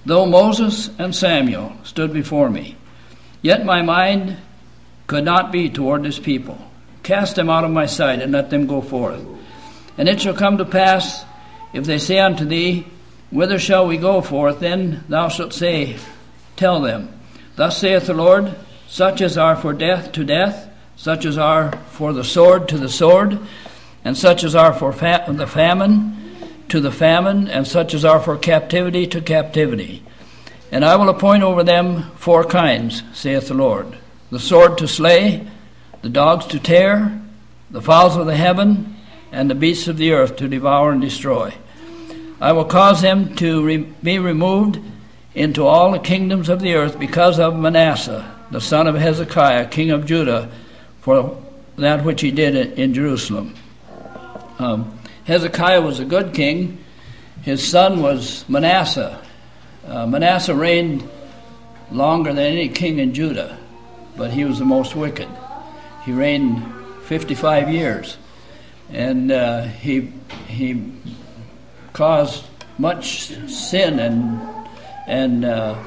Though 0.04 0.26
Moses 0.26 0.90
and 0.98 1.14
Samuel 1.14 1.72
stood 1.84 2.12
before 2.12 2.50
me, 2.50 2.76
yet 3.40 3.64
my 3.64 3.82
mind 3.82 4.36
could 5.06 5.24
not 5.24 5.52
be 5.52 5.70
toward 5.70 6.02
this 6.02 6.18
people. 6.18 6.58
Cast 7.02 7.36
them 7.36 7.50
out 7.50 7.64
of 7.64 7.70
my 7.70 7.86
sight, 7.86 8.20
and 8.20 8.32
let 8.32 8.50
them 8.50 8.66
go 8.66 8.80
forth. 8.80 9.22
And 9.96 10.08
it 10.08 10.20
shall 10.20 10.34
come 10.34 10.58
to 10.58 10.64
pass, 10.64 11.24
if 11.72 11.84
they 11.84 11.98
say 11.98 12.18
unto 12.18 12.44
thee, 12.44 12.86
Whither 13.30 13.58
shall 13.58 13.86
we 13.86 13.96
go 13.96 14.20
forth? 14.20 14.60
Then 14.60 15.04
thou 15.08 15.28
shalt 15.28 15.52
say, 15.52 15.98
Tell 16.56 16.80
them, 16.80 17.08
Thus 17.56 17.78
saith 17.78 18.06
the 18.06 18.14
Lord, 18.14 18.54
such 18.94 19.20
as 19.20 19.36
are 19.36 19.56
for 19.56 19.72
death 19.72 20.12
to 20.12 20.22
death, 20.22 20.70
such 20.94 21.24
as 21.24 21.36
are 21.36 21.72
for 21.88 22.12
the 22.12 22.22
sword 22.22 22.68
to 22.68 22.78
the 22.78 22.88
sword, 22.88 23.36
and 24.04 24.16
such 24.16 24.44
as 24.44 24.54
are 24.54 24.72
for 24.72 24.92
fa- 24.92 25.24
the 25.26 25.48
famine 25.48 26.16
to 26.68 26.78
the 26.78 26.92
famine, 26.92 27.48
and 27.48 27.66
such 27.66 27.92
as 27.92 28.04
are 28.04 28.20
for 28.20 28.36
captivity 28.36 29.04
to 29.04 29.20
captivity. 29.20 30.04
And 30.70 30.84
I 30.84 30.94
will 30.94 31.08
appoint 31.08 31.42
over 31.42 31.64
them 31.64 32.12
four 32.14 32.44
kinds, 32.44 33.02
saith 33.12 33.48
the 33.48 33.54
Lord 33.54 33.98
the 34.30 34.38
sword 34.38 34.78
to 34.78 34.86
slay, 34.86 35.44
the 36.02 36.08
dogs 36.08 36.46
to 36.46 36.60
tear, 36.60 37.20
the 37.72 37.82
fowls 37.82 38.16
of 38.16 38.26
the 38.26 38.36
heaven, 38.36 38.94
and 39.32 39.50
the 39.50 39.56
beasts 39.56 39.88
of 39.88 39.96
the 39.96 40.12
earth 40.12 40.36
to 40.36 40.46
devour 40.46 40.92
and 40.92 41.00
destroy. 41.00 41.52
I 42.40 42.52
will 42.52 42.64
cause 42.64 43.02
them 43.02 43.34
to 43.36 43.64
re- 43.64 43.76
be 44.04 44.20
removed 44.20 44.78
into 45.34 45.66
all 45.66 45.90
the 45.90 45.98
kingdoms 45.98 46.48
of 46.48 46.60
the 46.60 46.74
earth 46.74 46.96
because 46.96 47.40
of 47.40 47.58
Manasseh, 47.58 48.33
the 48.50 48.60
son 48.60 48.86
of 48.86 48.94
Hezekiah, 48.94 49.68
king 49.68 49.90
of 49.90 50.06
Judah, 50.06 50.50
for 51.00 51.42
that 51.76 52.04
which 52.04 52.20
he 52.20 52.30
did 52.30 52.78
in 52.78 52.94
Jerusalem. 52.94 53.54
Um, 54.58 54.98
Hezekiah 55.24 55.80
was 55.80 56.00
a 56.00 56.04
good 56.04 56.34
king. 56.34 56.78
His 57.42 57.66
son 57.66 58.00
was 58.02 58.44
Manasseh. 58.48 59.20
Uh, 59.86 60.06
Manasseh 60.06 60.54
reigned 60.54 61.08
longer 61.90 62.32
than 62.32 62.44
any 62.44 62.68
king 62.68 62.98
in 62.98 63.14
Judah, 63.14 63.58
but 64.16 64.30
he 64.30 64.44
was 64.44 64.58
the 64.58 64.64
most 64.64 64.94
wicked. 64.94 65.28
He 66.04 66.12
reigned 66.12 66.62
55 67.04 67.70
years, 67.70 68.16
and 68.90 69.30
uh, 69.30 69.62
he 69.62 70.12
he 70.48 70.92
caused 71.92 72.44
much 72.78 73.28
sin 73.48 73.98
and 73.98 74.40
and 75.06 75.44
uh, 75.44 75.78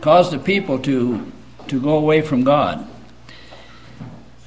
caused 0.00 0.32
the 0.32 0.38
people 0.38 0.78
to 0.80 1.31
to 1.68 1.80
go 1.80 1.96
away 1.96 2.22
from 2.22 2.44
God. 2.44 2.86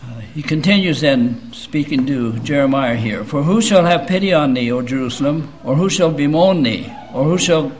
Uh, 0.03 0.19
he 0.33 0.41
continues 0.41 1.01
then, 1.01 1.53
speaking 1.53 2.05
to 2.05 2.37
Jeremiah 2.39 2.95
here 2.95 3.23
For 3.23 3.43
who 3.43 3.61
shall 3.61 3.85
have 3.85 4.07
pity 4.07 4.33
on 4.33 4.53
thee, 4.53 4.71
O 4.71 4.81
Jerusalem? 4.81 5.53
Or 5.63 5.75
who 5.75 5.89
shall 5.89 6.11
bemoan 6.11 6.63
thee? 6.63 6.91
Or 7.13 7.23
who 7.23 7.37
shall 7.37 7.71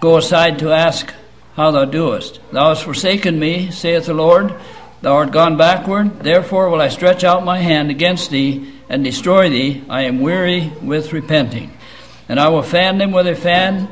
go 0.00 0.16
aside 0.16 0.58
to 0.60 0.72
ask 0.72 1.12
how 1.54 1.70
thou 1.70 1.84
doest? 1.84 2.40
Thou 2.50 2.70
hast 2.70 2.84
forsaken 2.84 3.38
me, 3.38 3.70
saith 3.70 4.06
the 4.06 4.14
Lord. 4.14 4.54
Thou 5.02 5.14
art 5.14 5.32
gone 5.32 5.56
backward. 5.56 6.20
Therefore 6.20 6.70
will 6.70 6.80
I 6.80 6.88
stretch 6.88 7.24
out 7.24 7.44
my 7.44 7.58
hand 7.58 7.90
against 7.90 8.30
thee 8.30 8.72
and 8.88 9.02
destroy 9.02 9.50
thee. 9.50 9.82
I 9.88 10.02
am 10.02 10.20
weary 10.20 10.72
with 10.80 11.12
repenting. 11.12 11.76
And 12.28 12.38
I 12.38 12.48
will 12.48 12.62
fan 12.62 12.98
them 12.98 13.10
with 13.10 13.26
a 13.26 13.34
fan 13.34 13.88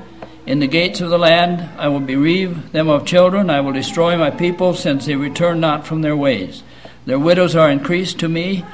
in 0.47 0.59
the 0.59 0.67
gates 0.67 1.01
of 1.01 1.11
the 1.11 1.19
land. 1.19 1.69
I 1.79 1.89
will 1.89 2.01
bereave 2.01 2.73
them 2.73 2.89
of 2.89 3.07
children. 3.07 3.51
I 3.51 3.61
will 3.61 3.73
destroy 3.73 4.17
my 4.17 4.31
people, 4.31 4.75
since 4.75 5.07
they 5.07 5.17
return 5.17 5.61
not 5.61 5.87
from 5.87 6.03
their 6.03 6.17
ways. 6.17 6.63
Their 7.07 7.19
widows 7.19 7.57
are 7.57 7.71
increased 7.71 8.19
to 8.21 8.29
me. 8.29 8.65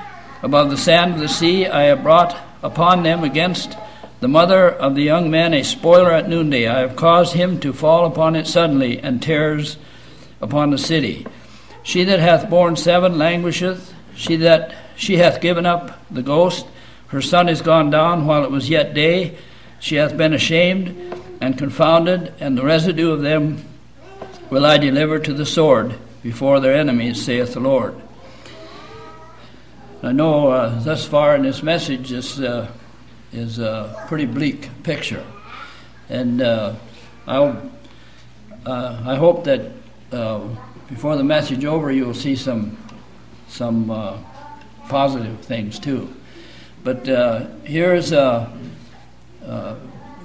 Above 0.43 0.71
the 0.71 0.77
sand 0.77 1.15
of 1.15 1.21
the 1.21 1.29
sea 1.29 1.67
I 1.67 1.85
have 1.85 2.03
brought 2.03 2.37
upon 2.63 3.03
them 3.03 3.25
against 3.25 3.77
the 4.21 4.29
mother 4.29 4.71
of 4.71 4.95
the 4.95 5.03
young 5.03 5.31
men 5.31 5.55
a 5.55 5.63
spoiler 5.63 6.13
at 6.13 6.29
noonday. 6.29 6.67
I 6.67 6.81
have 6.81 6.97
caused 6.97 7.35
him 7.35 7.61
to 7.61 7.73
fall 7.73 8.07
upon 8.07 8.37
it 8.37 8.47
suddenly, 8.47 8.99
and 8.99 9.23
tears 9.23 9.77
upon 10.41 10.71
the 10.71 10.79
city. 10.79 11.27
She 11.83 12.05
that 12.05 12.19
hath 12.19 12.51
borne 12.51 12.77
seven 12.77 13.19
languisheth, 13.19 13.95
she 14.15 14.37
that 14.37 14.75
she 14.97 15.19
hath 15.19 15.41
given 15.41 15.67
up 15.67 15.99
the 16.11 16.23
ghost. 16.23 16.67
Her 17.09 17.23
son 17.23 17.49
is 17.49 17.63
gone 17.63 17.91
down 17.91 18.27
while 18.27 18.45
it 18.45 18.51
was 18.51 18.69
yet 18.69 18.95
day. 18.95 19.37
She 19.79 19.97
hath 19.97 20.17
been 20.17 20.33
ashamed 20.33 21.16
and 21.41 21.59
confounded, 21.59 22.33
and 22.41 22.57
the 22.57 22.65
residue 22.65 23.13
of 23.13 23.23
them 23.23 23.65
will 24.51 24.65
I 24.65 24.79
deliver 24.79 25.19
to 25.19 25.35
the 25.35 25.47
sword 25.47 25.95
before 26.23 26.61
their 26.61 26.75
enemies, 26.75 27.25
saith 27.25 27.55
the 27.55 27.61
Lord. 27.61 27.95
I 30.03 30.13
know 30.13 30.49
uh, 30.49 30.81
thus 30.81 31.05
far 31.07 31.35
in 31.37 31.43
this 31.43 31.63
message 31.63 32.11
this 32.11 32.39
uh, 32.39 32.71
is 33.33 33.59
a 33.59 34.05
pretty 34.09 34.27
bleak 34.27 34.69
picture, 34.83 35.25
and 36.09 36.41
uh, 36.41 36.75
I'll, 37.27 37.71
uh, 38.65 39.03
I 39.05 39.17
hope 39.17 39.45
that 39.45 39.73
uh, 40.13 40.41
before 40.89 41.17
the 41.17 41.25
message 41.25 41.65
over 41.65 41.91
you'll 41.91 42.15
see 42.15 42.37
some 42.37 42.77
some 43.49 43.91
uh, 43.91 44.19
positive 44.89 45.41
things 45.41 45.79
too. 45.79 46.15
But 46.85 47.07
here's 47.65 48.13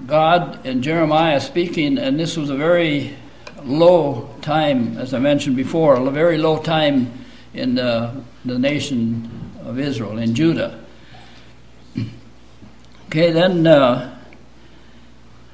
God 0.05 0.65
and 0.65 0.83
Jeremiah 0.83 1.39
speaking, 1.39 1.97
and 1.97 2.19
this 2.19 2.37
was 2.37 2.49
a 2.49 2.55
very 2.55 3.15
low 3.63 4.29
time, 4.41 4.97
as 4.97 5.13
I 5.13 5.19
mentioned 5.19 5.55
before, 5.55 5.95
a 5.95 6.11
very 6.11 6.37
low 6.37 6.59
time 6.59 7.11
in 7.53 7.75
the, 7.75 8.23
the 8.45 8.57
nation 8.57 9.51
of 9.63 9.79
Israel, 9.79 10.17
in 10.17 10.33
Judah. 10.33 10.79
Okay, 13.07 13.31
then, 13.31 13.67
uh, 13.67 14.17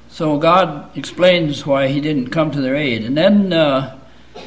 so 0.08 0.38
God 0.38 0.96
explains 0.96 1.66
why 1.66 1.88
he 1.88 2.00
didn't 2.00 2.30
come 2.30 2.50
to 2.52 2.60
their 2.60 2.76
aid. 2.76 3.04
And 3.04 3.16
then 3.16 3.52
uh, 3.52 3.98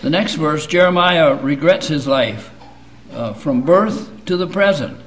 the 0.01 0.09
next 0.09 0.35
verse, 0.35 0.65
Jeremiah 0.65 1.35
regrets 1.35 1.87
his 1.87 2.07
life 2.07 2.51
uh, 3.11 3.33
from 3.33 3.61
birth 3.61 4.25
to 4.25 4.37
the 4.37 4.47
present. 4.47 4.97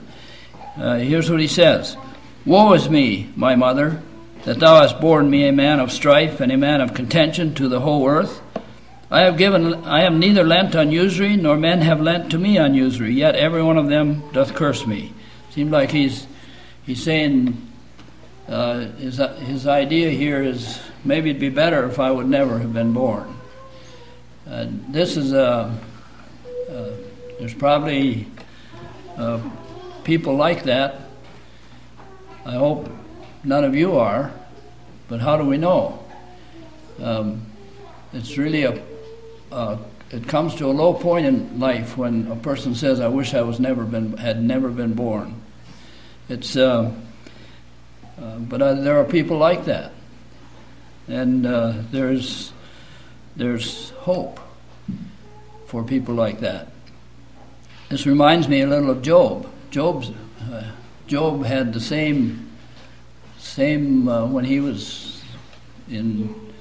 Uh, 0.77 0.97
here's 0.99 1.31
what 1.31 1.41
he 1.41 1.49
says 1.49 1.97
Woe 2.45 2.75
is 2.75 2.91
me, 2.91 3.33
my 3.37 3.57
mother, 3.57 4.03
that 4.45 4.61
thou 4.61 4.81
hast 4.81 5.01
borne 5.01 5.31
me 5.31 5.49
a 5.49 5.53
man 5.53 5.81
of 5.81 5.91
strife 5.91 6.41
and 6.41 6.53
a 6.53 6.57
man 6.57 6.81
of 6.81 6.95
contention 6.95 7.55
to 7.55 7.69
the 7.69 7.81
whole 7.81 8.07
earth. 8.07 8.43
I 9.11 9.21
have 9.21 9.37
given, 9.39 9.85
I 9.85 10.03
am 10.03 10.19
neither 10.19 10.45
lent 10.45 10.75
on 10.75 10.91
usury, 10.91 11.37
nor 11.37 11.57
men 11.57 11.81
have 11.81 12.01
lent 12.01 12.31
to 12.33 12.39
me 12.39 12.59
on 12.59 12.75
usury. 12.75 13.15
Yet 13.15 13.37
every 13.37 13.63
one 13.63 13.79
of 13.79 13.89
them 13.89 14.23
doth 14.33 14.55
curse 14.55 14.87
me. 14.87 15.13
Seems 15.51 15.71
like 15.71 15.91
he's 15.91 16.27
he's 16.85 17.03
saying 17.03 17.71
uh, 18.49 18.81
his 18.99 19.19
his 19.39 19.67
idea 19.67 20.11
here 20.11 20.43
is 20.43 20.81
maybe 21.05 21.31
it'd 21.31 21.41
be 21.41 21.49
better 21.49 21.87
if 21.87 22.01
I 22.01 22.11
would 22.11 22.29
never 22.29 22.59
have 22.59 22.73
been 22.73 22.93
born. 22.93 23.39
Uh, 24.49 24.67
this 24.89 25.17
is 25.17 25.33
a 25.33 25.79
uh, 26.69 26.91
there's 27.39 27.55
probably 27.55 28.27
uh, 29.17 29.41
people 30.03 30.35
like 30.35 30.65
that. 30.65 31.03
I 32.45 32.55
hope 32.55 32.89
none 33.45 33.65
of 33.65 33.75
you 33.75 33.97
are, 33.97 34.33
but 35.09 35.21
how 35.21 35.37
do 35.37 35.45
we 35.45 35.57
know? 35.57 36.05
Um, 37.03 37.47
it's 38.13 38.39
really 38.39 38.65
a 38.65 38.83
uh, 39.53 39.79
it 40.11 40.27
comes 40.29 40.55
to 40.57 40.67
a 40.67 40.73
low 40.73 40.95
point 40.95 41.27
in 41.27 41.59
life 41.59 41.97
when 41.97 42.31
a 42.31 42.37
person 42.37 42.75
says, 42.75 43.01
"I 43.01 43.09
wish 43.09 43.35
I 43.35 43.43
was 43.43 43.59
never 43.61 43.85
been 43.85 44.17
had 44.17 44.43
never 44.43 44.69
been 44.69 44.95
born." 44.95 45.41
It's, 46.29 46.57
uh, 46.57 46.93
uh, 48.21 48.39
but 48.39 48.63
uh, 48.63 48.75
there 48.75 48.99
are 48.99 49.05
people 49.05 49.37
like 49.37 49.65
that, 49.67 49.93
and 51.09 51.47
uh, 51.47 51.75
there's 51.91 52.53
there's 53.37 53.91
hope. 53.91 54.41
for 55.67 55.83
people 55.83 56.15
like 56.15 56.39
that. 56.39 56.69
This 57.89 58.07
reminds 58.07 58.47
me 58.47 58.61
a 58.61 58.67
little 58.69 58.91
of 58.91 59.03
Job. 59.03 59.51
Job's, 59.73 60.13
uh, 60.53 60.71
Job 61.09 61.45
had 61.45 61.73
the 61.73 61.81
same, 61.81 62.49
same 63.45 64.09
uh, 64.09 64.27
when 64.27 64.45
he 64.45 64.59
was 64.59 65.23
in 65.89 66.53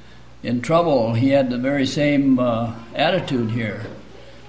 in 0.43 0.61
trouble. 0.61 1.13
He 1.13 1.29
had 1.29 1.49
the 1.49 1.57
very 1.57 1.85
same 1.85 2.37
uh, 2.37 2.75
attitude 2.93 3.51
here. 3.51 3.85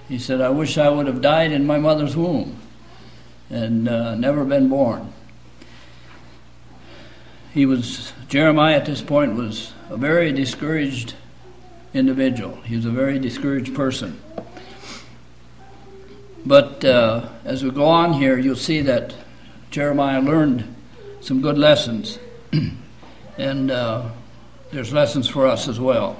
He 0.08 0.18
said, 0.18 0.40
"I 0.40 0.50
wish 0.50 0.76
I 0.76 0.88
would 0.88 1.06
have 1.06 1.20
died 1.20 1.52
in 1.52 1.66
my 1.66 1.78
mother's 1.78 2.16
womb 2.16 2.58
and 3.48 3.88
uh, 3.88 4.14
never 4.16 4.44
been 4.44 4.68
born." 4.68 5.12
He 7.52 7.66
was 7.66 8.12
Jeremiah 8.28 8.74
at 8.74 8.84
this 8.84 9.00
point 9.00 9.34
was 9.34 9.72
a 9.88 9.96
very 9.96 10.32
discouraged 10.32 11.14
individual. 11.94 12.56
He 12.62 12.74
was 12.74 12.84
a 12.84 12.90
very 12.90 13.20
discouraged 13.20 13.74
person. 13.76 14.20
But 16.44 16.84
uh, 16.84 17.28
as 17.44 17.62
we 17.62 17.70
go 17.70 17.86
on 17.86 18.14
here, 18.14 18.36
you'll 18.36 18.56
see 18.56 18.80
that 18.82 19.14
Jeremiah 19.70 20.20
learned 20.20 20.74
some 21.20 21.40
good 21.40 21.56
lessons. 21.56 22.18
and 23.38 23.70
uh, 23.70 24.10
there's 24.70 24.92
lessons 24.92 25.28
for 25.28 25.46
us 25.46 25.68
as 25.68 25.80
well. 25.80 26.18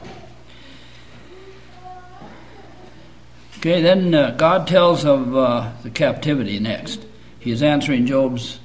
Okay, 3.58 3.80
then 3.80 4.14
uh, 4.14 4.32
God 4.32 4.66
tells 4.66 5.04
of 5.04 5.34
uh, 5.34 5.72
the 5.82 5.90
captivity 5.90 6.58
next. 6.58 7.04
He 7.40 7.50
is 7.50 7.62
answering 7.62 8.06
Job's 8.06 8.58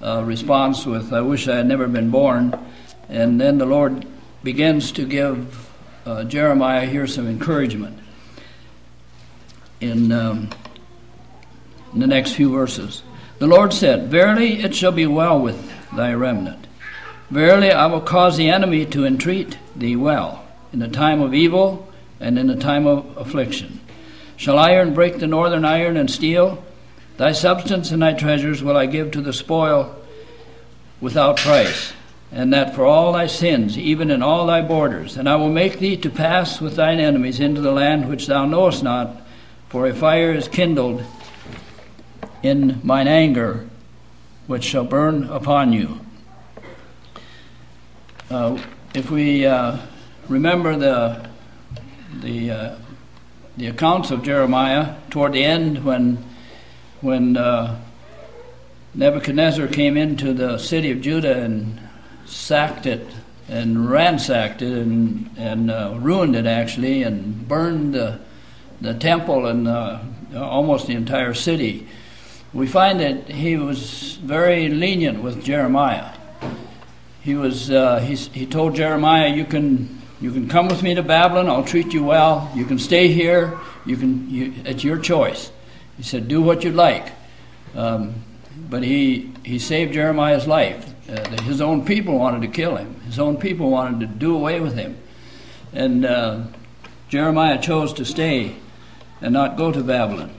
uh, 0.00 0.22
response 0.24 0.86
with, 0.86 1.12
I 1.12 1.20
wish 1.20 1.48
I 1.48 1.56
had 1.56 1.66
never 1.66 1.88
been 1.88 2.10
born. 2.10 2.56
And 3.08 3.40
then 3.40 3.58
the 3.58 3.66
Lord 3.66 4.06
begins 4.42 4.92
to 4.92 5.04
give 5.04 5.68
uh, 6.04 6.24
Jeremiah 6.24 6.86
here 6.86 7.06
some 7.06 7.26
encouragement 7.26 7.98
in, 9.80 10.12
um, 10.12 10.50
in 11.92 12.00
the 12.00 12.06
next 12.06 12.32
few 12.32 12.52
verses. 12.52 13.02
The 13.38 13.46
Lord 13.46 13.72
said, 13.72 14.08
Verily 14.08 14.60
it 14.60 14.74
shall 14.74 14.92
be 14.92 15.06
well 15.06 15.40
with 15.40 15.72
thy 15.94 16.14
remnant. 16.14 16.65
Verily 17.30 17.70
I 17.70 17.86
will 17.86 18.00
cause 18.00 18.36
the 18.36 18.50
enemy 18.50 18.86
to 18.86 19.04
entreat 19.04 19.58
thee 19.74 19.96
well 19.96 20.44
in 20.72 20.78
the 20.78 20.88
time 20.88 21.20
of 21.20 21.34
evil 21.34 21.88
and 22.20 22.38
in 22.38 22.46
the 22.46 22.56
time 22.56 22.86
of 22.86 23.16
affliction. 23.16 23.80
Shall 24.36 24.58
iron 24.58 24.94
break 24.94 25.18
the 25.18 25.26
northern 25.26 25.64
iron 25.64 25.96
and 25.96 26.10
steel? 26.10 26.62
Thy 27.16 27.32
substance 27.32 27.90
and 27.90 28.02
thy 28.02 28.12
treasures 28.12 28.62
will 28.62 28.76
I 28.76 28.86
give 28.86 29.10
to 29.12 29.20
the 29.20 29.32
spoil 29.32 29.96
without 31.00 31.38
price 31.38 31.92
and 32.32 32.52
that 32.52 32.74
for 32.74 32.84
all 32.84 33.12
thy 33.12 33.26
sins, 33.26 33.78
even 33.78 34.10
in 34.10 34.22
all 34.22 34.46
thy 34.46 34.60
borders. 34.60 35.16
And 35.16 35.28
I 35.28 35.36
will 35.36 35.50
make 35.50 35.78
thee 35.78 35.96
to 35.98 36.10
pass 36.10 36.60
with 36.60 36.76
thine 36.76 37.00
enemies 37.00 37.40
into 37.40 37.60
the 37.60 37.72
land 37.72 38.08
which 38.08 38.26
thou 38.26 38.44
knowest 38.44 38.82
not, 38.82 39.22
for 39.68 39.86
a 39.86 39.94
fire 39.94 40.32
is 40.32 40.48
kindled 40.48 41.04
in 42.42 42.80
mine 42.82 43.08
anger, 43.08 43.66
which 44.46 44.64
shall 44.64 44.84
burn 44.84 45.24
upon 45.24 45.72
you. 45.72 46.00
Uh, 48.28 48.60
if 48.92 49.08
we 49.08 49.46
uh, 49.46 49.78
remember 50.28 50.76
the 50.76 51.28
the 52.22 52.50
uh, 52.50 52.76
the 53.56 53.68
accounts 53.68 54.10
of 54.10 54.24
Jeremiah 54.24 54.96
toward 55.10 55.32
the 55.32 55.44
end, 55.44 55.84
when 55.84 56.24
when 57.02 57.34
Nebuchadnezzar 58.94 59.68
came 59.68 59.96
into 59.96 60.32
the 60.32 60.58
city 60.58 60.90
of 60.90 61.00
Judah 61.02 61.40
and 61.40 61.78
sacked 62.24 62.86
it 62.86 63.06
and 63.48 63.88
ransacked 63.88 64.60
it 64.60 64.72
and, 64.72 65.30
and 65.36 65.70
ruined 66.04 66.34
it 66.34 66.46
actually 66.46 67.04
and 67.04 67.46
burned 67.46 67.94
the, 67.94 68.18
the 68.80 68.94
temple 68.94 69.46
and 69.46 69.68
almost 70.34 70.88
the 70.88 70.94
entire 70.94 71.34
city. 71.34 71.86
We 72.52 72.66
find 72.66 72.98
that 72.98 73.28
he 73.28 73.56
was 73.56 74.16
very 74.16 74.68
lenient 74.68 75.22
with 75.22 75.44
Jeremiah. 75.44 76.15
He 77.26 77.34
was 77.34 77.72
uh, 77.72 77.98
he, 77.98 78.14
he 78.14 78.46
told 78.46 78.76
Jeremiah, 78.76 79.26
"You 79.26 79.44
can 79.44 80.00
you 80.20 80.30
can 80.30 80.48
come 80.48 80.68
with 80.68 80.84
me 80.84 80.94
to 80.94 81.02
Babylon. 81.02 81.48
I'll 81.48 81.64
treat 81.64 81.92
you 81.92 82.04
well. 82.04 82.48
You 82.54 82.64
can 82.64 82.78
stay 82.78 83.08
here. 83.08 83.58
You 83.84 83.96
can 83.96 84.30
you, 84.30 84.54
it's 84.64 84.84
your 84.84 84.96
choice." 84.96 85.50
He 85.96 86.04
said, 86.04 86.28
"Do 86.28 86.40
what 86.40 86.62
you 86.62 86.70
like." 86.70 87.10
Um, 87.74 88.14
but 88.70 88.84
he 88.84 89.32
he 89.42 89.58
saved 89.58 89.94
Jeremiah's 89.94 90.46
life. 90.46 90.94
Uh, 91.10 91.42
his 91.42 91.60
own 91.60 91.84
people 91.84 92.16
wanted 92.16 92.42
to 92.42 92.48
kill 92.48 92.76
him. 92.76 93.00
His 93.00 93.18
own 93.18 93.38
people 93.38 93.70
wanted 93.70 93.98
to 94.06 94.06
do 94.06 94.36
away 94.36 94.60
with 94.60 94.76
him. 94.76 94.96
And 95.72 96.04
uh, 96.06 96.44
Jeremiah 97.08 97.60
chose 97.60 97.92
to 97.94 98.04
stay 98.04 98.54
and 99.20 99.32
not 99.32 99.56
go 99.56 99.72
to 99.72 99.82
Babylon. 99.82 100.32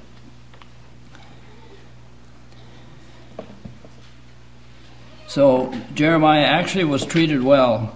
So 5.38 5.72
Jeremiah 5.94 6.46
actually 6.46 6.86
was 6.86 7.06
treated 7.06 7.44
well 7.44 7.96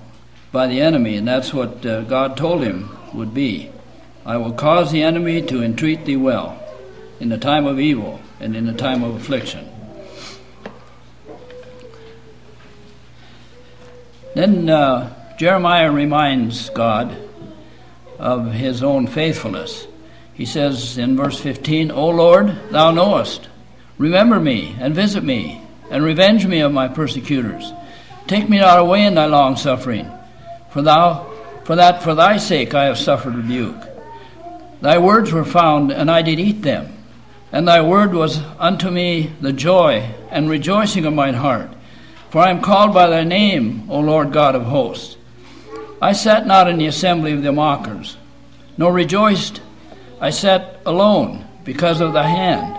by 0.52 0.68
the 0.68 0.80
enemy, 0.80 1.18
and 1.18 1.28
that's 1.28 1.52
what 1.52 1.84
uh, 1.84 2.02
God 2.02 2.38
told 2.38 2.62
him 2.62 2.96
would 3.16 3.34
be. 3.34 3.72
I 4.24 4.38
will 4.38 4.54
cause 4.54 4.92
the 4.92 5.02
enemy 5.02 5.42
to 5.48 5.64
entreat 5.64 6.06
thee 6.06 6.18
well 6.18 6.64
in 7.20 7.30
the 7.30 7.40
time 7.40 7.66
of 7.66 7.80
evil 7.80 8.22
and 8.40 8.56
in 8.56 8.68
the 8.68 8.74
time 8.74 9.04
of 9.04 9.16
affliction. 9.16 9.68
Then 14.36 14.70
uh, 14.70 15.36
Jeremiah 15.40 15.92
reminds 15.92 16.70
God 16.70 17.18
of 18.20 18.54
his 18.54 18.84
own 18.84 19.08
faithfulness. 19.08 19.88
He 20.36 20.46
says 20.46 21.00
in 21.00 21.18
verse 21.18 21.40
15, 21.40 21.90
O 21.90 22.10
Lord, 22.10 22.56
thou 22.70 22.92
knowest. 22.92 23.50
Remember 23.98 24.40
me 24.40 24.76
and 24.80 24.94
visit 24.94 25.24
me 25.24 25.61
and 25.92 26.04
revenge 26.04 26.48
me 26.48 26.62
of 26.62 26.72
my 26.72 26.88
persecutors. 26.88 27.72
Take 28.26 28.50
me 28.50 28.58
not 28.58 28.80
away 28.80 29.06
in 29.06 29.14
thy 29.14 29.26
long 29.26 29.58
suffering, 29.58 30.10
for 30.72 30.82
thou 30.82 31.28
for 31.66 31.76
that 31.76 32.02
for 32.02 32.16
thy 32.16 32.38
sake 32.38 32.74
I 32.74 32.86
have 32.86 32.98
suffered 32.98 33.36
rebuke. 33.36 33.84
Thy 34.82 34.98
words 34.98 35.32
were 35.32 35.46
found, 35.46 35.92
and 35.92 36.10
I 36.10 36.22
did 36.24 36.40
eat 36.40 36.64
them, 36.64 36.92
and 37.52 37.68
thy 37.68 37.82
word 37.82 38.14
was 38.14 38.40
unto 38.58 38.90
me 38.90 39.32
the 39.42 39.54
joy 39.54 40.10
and 40.32 40.50
rejoicing 40.50 41.06
of 41.06 41.14
mine 41.14 41.36
heart. 41.36 41.70
For 42.32 42.42
I 42.42 42.50
am 42.50 42.62
called 42.62 42.94
by 42.94 43.08
thy 43.08 43.24
name, 43.24 43.92
O 43.92 44.00
Lord 44.00 44.32
God 44.32 44.56
of 44.56 44.64
hosts. 44.64 45.18
I 46.02 46.14
sat 46.14 46.48
not 46.48 46.68
in 46.68 46.78
the 46.78 46.88
assembly 46.88 47.34
of 47.34 47.44
the 47.44 47.52
mockers, 47.52 48.18
nor 48.78 48.92
rejoiced. 48.92 49.62
I 50.20 50.30
sat 50.30 50.80
alone 50.86 51.46
because 51.64 52.02
of 52.02 52.14
thy 52.14 52.28
hand, 52.28 52.78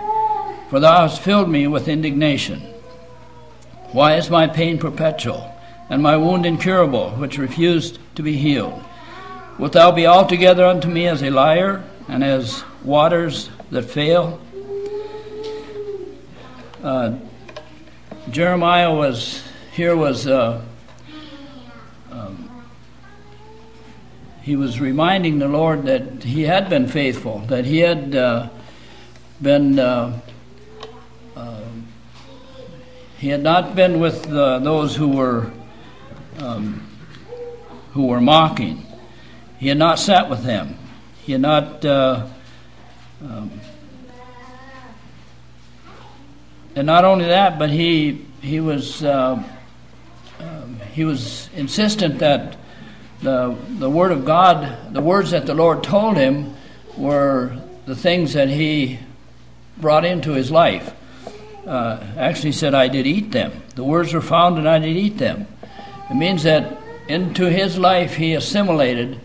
for 0.69 0.79
thou 0.79 1.07
hast 1.07 1.21
filled 1.21 1.49
me 1.49 1.67
with 1.67 1.87
indignation. 1.87 2.72
Why 3.93 4.15
is 4.15 4.27
my 4.31 4.47
pain 4.47 4.79
perpetual, 4.79 5.53
and 5.87 6.01
my 6.01 6.17
wound 6.17 6.47
incurable, 6.47 7.11
which 7.11 7.37
refused 7.37 7.99
to 8.15 8.23
be 8.23 8.35
healed? 8.35 8.83
Wilt 9.59 9.73
thou 9.73 9.91
be 9.91 10.07
altogether 10.07 10.65
unto 10.65 10.87
me 10.87 11.05
as 11.05 11.21
a 11.21 11.29
liar, 11.29 11.83
and 12.07 12.23
as 12.23 12.63
waters 12.83 13.51
that 13.69 13.83
fail? 13.83 14.41
Uh, 16.83 17.19
Jeremiah 18.31 18.91
was 18.91 19.43
here 19.73 19.95
was 19.95 20.25
uh, 20.25 20.63
um, 22.11 22.49
he 24.41 24.55
was 24.55 24.81
reminding 24.81 25.37
the 25.37 25.47
Lord 25.47 25.83
that 25.83 26.23
he 26.23 26.41
had 26.43 26.67
been 26.67 26.87
faithful, 26.87 27.39
that 27.47 27.65
he 27.65 27.81
had 27.81 28.15
uh, 28.15 28.49
been 29.39 29.77
uh, 29.77 30.19
he 33.23 33.29
had 33.29 33.41
not 33.41 33.73
been 33.73 34.01
with 34.01 34.29
uh, 34.29 34.59
those 34.59 34.97
who 34.97 35.07
were 35.07 35.49
um, 36.39 36.85
who 37.93 38.07
were 38.07 38.19
mocking. 38.19 38.85
He 39.59 39.69
had 39.69 39.77
not 39.77 39.97
sat 39.97 40.29
with 40.29 40.43
them. 40.43 40.77
He 41.21 41.31
had 41.31 41.39
not. 41.39 41.85
Uh, 41.85 42.27
um, 43.21 43.61
and 46.75 46.85
not 46.85 47.05
only 47.05 47.23
that, 47.23 47.57
but 47.57 47.69
he 47.69 48.25
he 48.41 48.59
was 48.59 49.05
uh, 49.05 49.41
um, 50.41 50.79
he 50.91 51.05
was 51.05 51.49
insistent 51.55 52.19
that 52.19 52.57
the 53.21 53.55
the 53.69 53.89
word 53.89 54.11
of 54.11 54.25
God, 54.25 54.93
the 54.93 55.01
words 55.01 55.31
that 55.31 55.45
the 55.45 55.53
Lord 55.53 55.81
told 55.81 56.17
him, 56.17 56.55
were 56.97 57.57
the 57.85 57.95
things 57.95 58.33
that 58.33 58.49
he 58.49 58.99
brought 59.77 60.03
into 60.03 60.33
his 60.33 60.51
life. 60.51 60.93
Uh, 61.65 62.03
actually, 62.17 62.51
said, 62.51 62.73
"I 62.73 62.87
did 62.87 63.07
eat 63.07 63.31
them." 63.31 63.51
The 63.75 63.83
words 63.83 64.13
were 64.13 64.21
found, 64.21 64.57
and 64.57 64.67
I 64.67 64.79
did 64.79 64.97
eat 64.97 65.17
them. 65.17 65.47
It 66.09 66.15
means 66.15 66.43
that 66.43 66.77
into 67.07 67.49
his 67.49 67.77
life 67.77 68.15
he 68.15 68.33
assimilated 68.33 69.19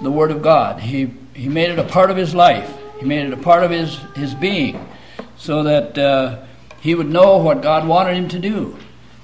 the 0.00 0.10
word 0.10 0.30
of 0.30 0.42
God. 0.42 0.80
He 0.80 1.12
he 1.34 1.48
made 1.48 1.70
it 1.70 1.78
a 1.78 1.84
part 1.84 2.10
of 2.10 2.16
his 2.16 2.34
life. 2.34 2.72
He 2.98 3.06
made 3.06 3.26
it 3.26 3.32
a 3.32 3.36
part 3.36 3.62
of 3.62 3.70
his 3.70 3.96
his 4.16 4.34
being, 4.34 4.88
so 5.36 5.62
that. 5.62 5.98
Uh, 5.98 6.44
he 6.84 6.94
would 6.94 7.08
know 7.08 7.38
what 7.38 7.62
God 7.62 7.88
wanted 7.88 8.14
him 8.14 8.28
to 8.28 8.38
do, 8.38 8.76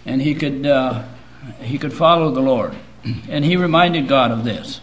and 0.07 0.23
he 0.23 0.35
could 0.35 0.65
uh, 0.65 1.05
he 1.61 1.77
could 1.77 1.93
follow 1.93 2.31
the 2.31 2.41
Lord. 2.41 2.75
And 3.29 3.45
he 3.45 3.57
reminded 3.57 4.09
God 4.09 4.31
of 4.31 4.45
this. 4.45 4.81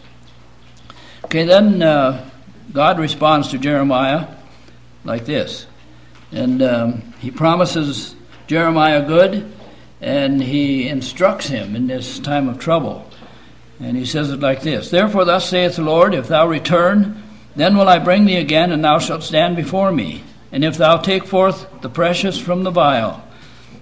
Okay, 1.25 1.43
then 1.43 1.81
uh, 1.81 2.29
God 2.73 2.99
responds 2.99 3.49
to 3.49 3.57
Jeremiah 3.57 4.27
like 5.03 5.25
this. 5.25 5.66
And 6.31 6.61
um, 6.61 7.13
he 7.19 7.31
promises 7.31 8.15
Jeremiah 8.47 9.05
good, 9.05 9.51
and 10.01 10.41
he 10.41 10.87
instructs 10.87 11.47
him 11.47 11.75
in 11.75 11.87
this 11.87 12.19
time 12.19 12.49
of 12.49 12.59
trouble. 12.59 13.09
And 13.79 13.95
he 13.95 14.05
says 14.05 14.31
it 14.31 14.39
like 14.39 14.61
this 14.61 14.89
Therefore, 14.89 15.25
thus 15.25 15.49
saith 15.49 15.75
the 15.75 15.83
Lord, 15.83 16.13
If 16.13 16.27
thou 16.27 16.47
return, 16.47 17.23
then 17.55 17.77
will 17.77 17.89
I 17.89 17.99
bring 17.99 18.25
thee 18.25 18.37
again, 18.37 18.71
and 18.71 18.83
thou 18.83 18.99
shalt 18.99 19.23
stand 19.23 19.55
before 19.55 19.91
me. 19.91 20.23
And 20.51 20.63
if 20.63 20.77
thou 20.77 20.97
take 20.97 21.25
forth 21.25 21.67
the 21.81 21.89
precious 21.89 22.39
from 22.39 22.63
the 22.63 22.71
vile, 22.71 23.27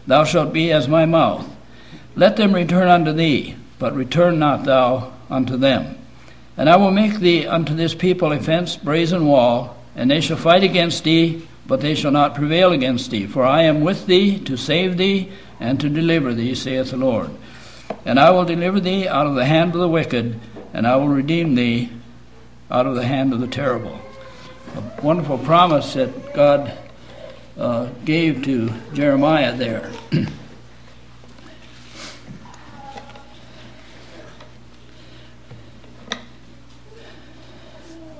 thou 0.07 0.23
shalt 0.23 0.53
be 0.53 0.71
as 0.71 0.87
my 0.87 1.05
mouth. 1.05 1.47
Let 2.15 2.37
them 2.37 2.53
return 2.53 2.87
unto 2.87 3.11
thee, 3.11 3.55
but 3.77 3.95
return 3.95 4.39
not 4.39 4.63
thou 4.63 5.13
unto 5.29 5.57
them. 5.57 5.97
And 6.57 6.69
I 6.69 6.77
will 6.77 6.91
make 6.91 7.15
thee 7.15 7.45
unto 7.45 7.75
this 7.75 7.93
people 7.93 8.31
a 8.31 8.39
fenced 8.39 8.83
brazen 8.83 9.27
wall, 9.27 9.77
and 9.95 10.09
they 10.09 10.21
shall 10.21 10.37
fight 10.37 10.63
against 10.63 11.03
thee, 11.03 11.47
but 11.67 11.81
they 11.81 11.95
shall 11.95 12.11
not 12.11 12.35
prevail 12.35 12.71
against 12.71 13.11
thee. 13.11 13.25
For 13.25 13.43
I 13.43 13.63
am 13.63 13.81
with 13.81 14.05
thee 14.05 14.39
to 14.39 14.57
save 14.57 14.97
thee 14.97 15.31
and 15.59 15.79
to 15.79 15.89
deliver 15.89 16.33
thee, 16.33 16.55
saith 16.55 16.91
the 16.91 16.97
Lord. 16.97 17.31
And 18.05 18.19
I 18.19 18.31
will 18.31 18.45
deliver 18.45 18.79
thee 18.79 19.07
out 19.07 19.27
of 19.27 19.35
the 19.35 19.45
hand 19.45 19.73
of 19.73 19.81
the 19.81 19.87
wicked, 19.87 20.39
and 20.73 20.85
I 20.85 20.95
will 20.95 21.07
redeem 21.07 21.55
thee 21.55 21.89
out 22.69 22.85
of 22.85 22.95
the 22.95 23.05
hand 23.05 23.33
of 23.33 23.39
the 23.39 23.47
terrible. 23.47 23.99
A 24.75 25.01
wonderful 25.01 25.37
promise 25.37 25.93
that 25.93 26.33
God 26.33 26.77
uh, 27.57 27.89
gave 28.03 28.43
to 28.43 28.71
Jeremiah 28.93 29.55
there. 29.55 29.91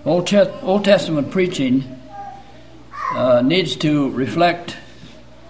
Old, 0.05 0.27
Testament 0.27 1.31
preaching 1.31 1.94
needs 3.44 3.76
to 3.78 4.10
reflect 4.12 4.78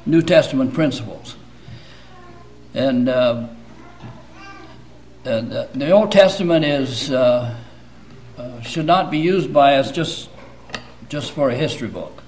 New 0.06 0.22
Testament 0.22 0.74
principles. 0.74 1.36
And 2.74 3.08
uh, 3.10 3.48
the, 5.24 5.70
the, 5.74 5.92
Old 5.92 6.12
Testament 6.12 6.66
is 6.66 7.10
uh, 7.10 7.56
uh, 8.38 8.62
should 8.62 8.86
not 8.86 9.10
be 9.10 9.18
used 9.18 9.54
by 9.54 9.78
us 9.78 9.92
just 9.92 10.30
just 11.08 11.32
for 11.32 11.50
a 11.50 11.56
history 11.56 11.88
book. 11.88 12.22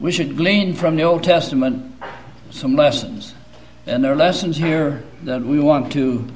We 0.00 0.12
should 0.12 0.36
glean 0.36 0.74
from 0.74 0.96
the 0.96 1.04
Old 1.04 1.22
Testament 1.22 1.94
some 2.50 2.74
lessons, 2.74 3.34
and 3.86 4.02
there 4.02 4.12
are 4.12 4.16
lessons 4.16 4.56
here 4.56 5.04
that 5.22 5.42
we 5.42 5.60
want 5.60 5.92
to 5.92 6.26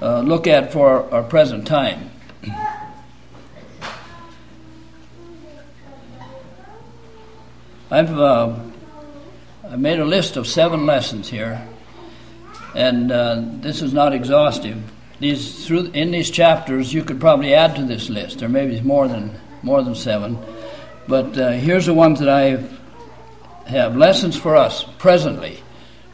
uh, 0.00 0.20
look 0.20 0.46
at 0.46 0.72
for 0.72 1.12
our 1.12 1.22
present 1.22 1.66
time. 1.66 2.10
I've 7.88 8.18
uh, 8.18 8.58
I 9.70 9.76
made 9.76 10.00
a 10.00 10.04
list 10.04 10.36
of 10.36 10.48
seven 10.48 10.86
lessons 10.86 11.28
here, 11.28 11.64
and 12.74 13.12
uh, 13.12 13.40
this 13.60 13.80
is 13.80 13.92
not 13.92 14.12
exhaustive. 14.12 14.82
These 15.20 15.64
through 15.66 15.92
in 15.92 16.10
these 16.10 16.28
chapters, 16.28 16.92
you 16.92 17.04
could 17.04 17.20
probably 17.20 17.54
add 17.54 17.76
to 17.76 17.84
this 17.84 18.08
list. 18.10 18.42
or 18.42 18.48
maybe 18.48 18.80
more 18.80 19.06
than 19.06 19.38
more 19.62 19.84
than 19.84 19.94
seven, 19.94 20.36
but 21.06 21.38
uh, 21.38 21.52
here's 21.52 21.86
the 21.86 21.94
ones 21.94 22.18
that 22.18 22.28
I 22.28 22.64
have 23.70 23.96
lessons 23.96 24.36
for 24.36 24.56
us 24.56 24.84
presently 24.98 25.62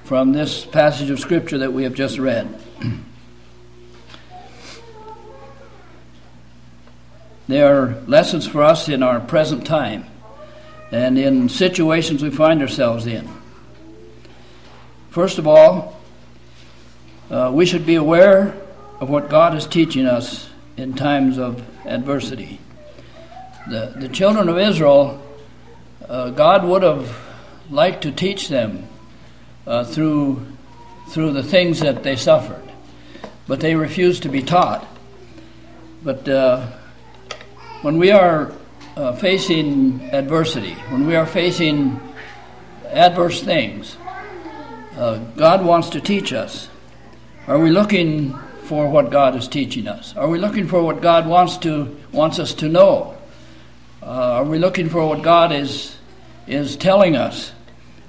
from 0.05 0.33
this 0.33 0.67
passage 0.67 1.09
of 1.09 1.21
scripture 1.21 1.59
that 1.59 1.73
we 1.73 1.85
have 1.85 1.95
just 1.95 2.19
read. 2.19 2.55
They 7.49 7.61
are 7.61 8.01
lessons 8.07 8.47
for 8.47 8.63
us 8.63 8.89
in 8.89 9.03
our 9.03 9.21
present 9.21 9.67
time 9.67 10.07
and 10.93 11.19
in 11.19 11.49
situations 11.49 12.23
we 12.23 12.31
find 12.31 12.61
ourselves 12.61 13.07
in. 13.07 13.27
First 15.11 15.39
of 15.39 15.47
all, 15.47 15.99
uh, 17.31 17.51
we 17.53 17.65
should 17.65 17.87
be 17.87 17.95
aware 17.95 18.55
of 19.01 19.09
what 19.09 19.31
God 19.31 19.57
is 19.57 19.67
teaching 19.67 20.07
us 20.07 20.51
in 20.77 20.95
times 20.95 21.39
of 21.39 21.65
adversity. 21.87 22.61
The, 23.71 23.95
the 23.97 24.09
children 24.09 24.51
of 24.51 24.59
Israel, 24.59 25.21
uh, 26.07 26.31
God 26.31 26.65
would 26.65 26.83
have 26.83 27.17
liked 27.71 28.03
to 28.03 28.13
teach 28.13 28.49
them 28.49 28.87
uh, 29.67 29.85
through, 29.85 30.47
through 31.09 31.33
the 31.33 31.43
things 31.43 31.81
that 31.81 32.03
they 32.03 32.17
suffered, 32.17 32.63
but 33.47 33.61
they 33.61 33.75
refused 33.75 34.25
to 34.25 34.29
be 34.29 34.43
taught. 34.43 34.87
But 36.03 36.29
uh, 36.29 36.67
when 37.81 37.97
we 37.97 38.11
are 38.11 38.53
uh, 38.97 39.13
facing 39.15 40.03
adversity, 40.13 40.75
when 40.91 41.07
we 41.07 41.17
are 41.17 41.27
facing 41.27 42.01
adverse 42.87 43.43
things, 43.43 43.97
uh, 44.97 45.19
God 45.37 45.65
wants 45.65 45.91
to 45.91 46.01
teach 46.01 46.33
us. 46.33 46.69
Are 47.47 47.59
we 47.59 47.71
looking 47.71 48.39
for 48.65 48.89
what 48.89 49.11
God 49.11 49.35
is 49.35 49.49
teaching 49.49 49.89
us? 49.89 50.15
Are 50.17 50.29
we 50.29 50.39
looking 50.39 50.69
for 50.69 50.83
what 50.83 51.01
God 51.01 51.27
wants 51.27 51.57
to 51.59 51.97
wants 52.13 52.39
us 52.39 52.55
to 52.55 52.69
know? 52.69 53.17
Uh, 54.03 54.07
are 54.07 54.45
we 54.45 54.59
looking 54.59 54.89
for 54.89 55.07
what 55.07 55.23
God 55.23 55.53
is 55.53 55.97
is 56.47 56.77
telling 56.77 57.17
us 57.17 57.53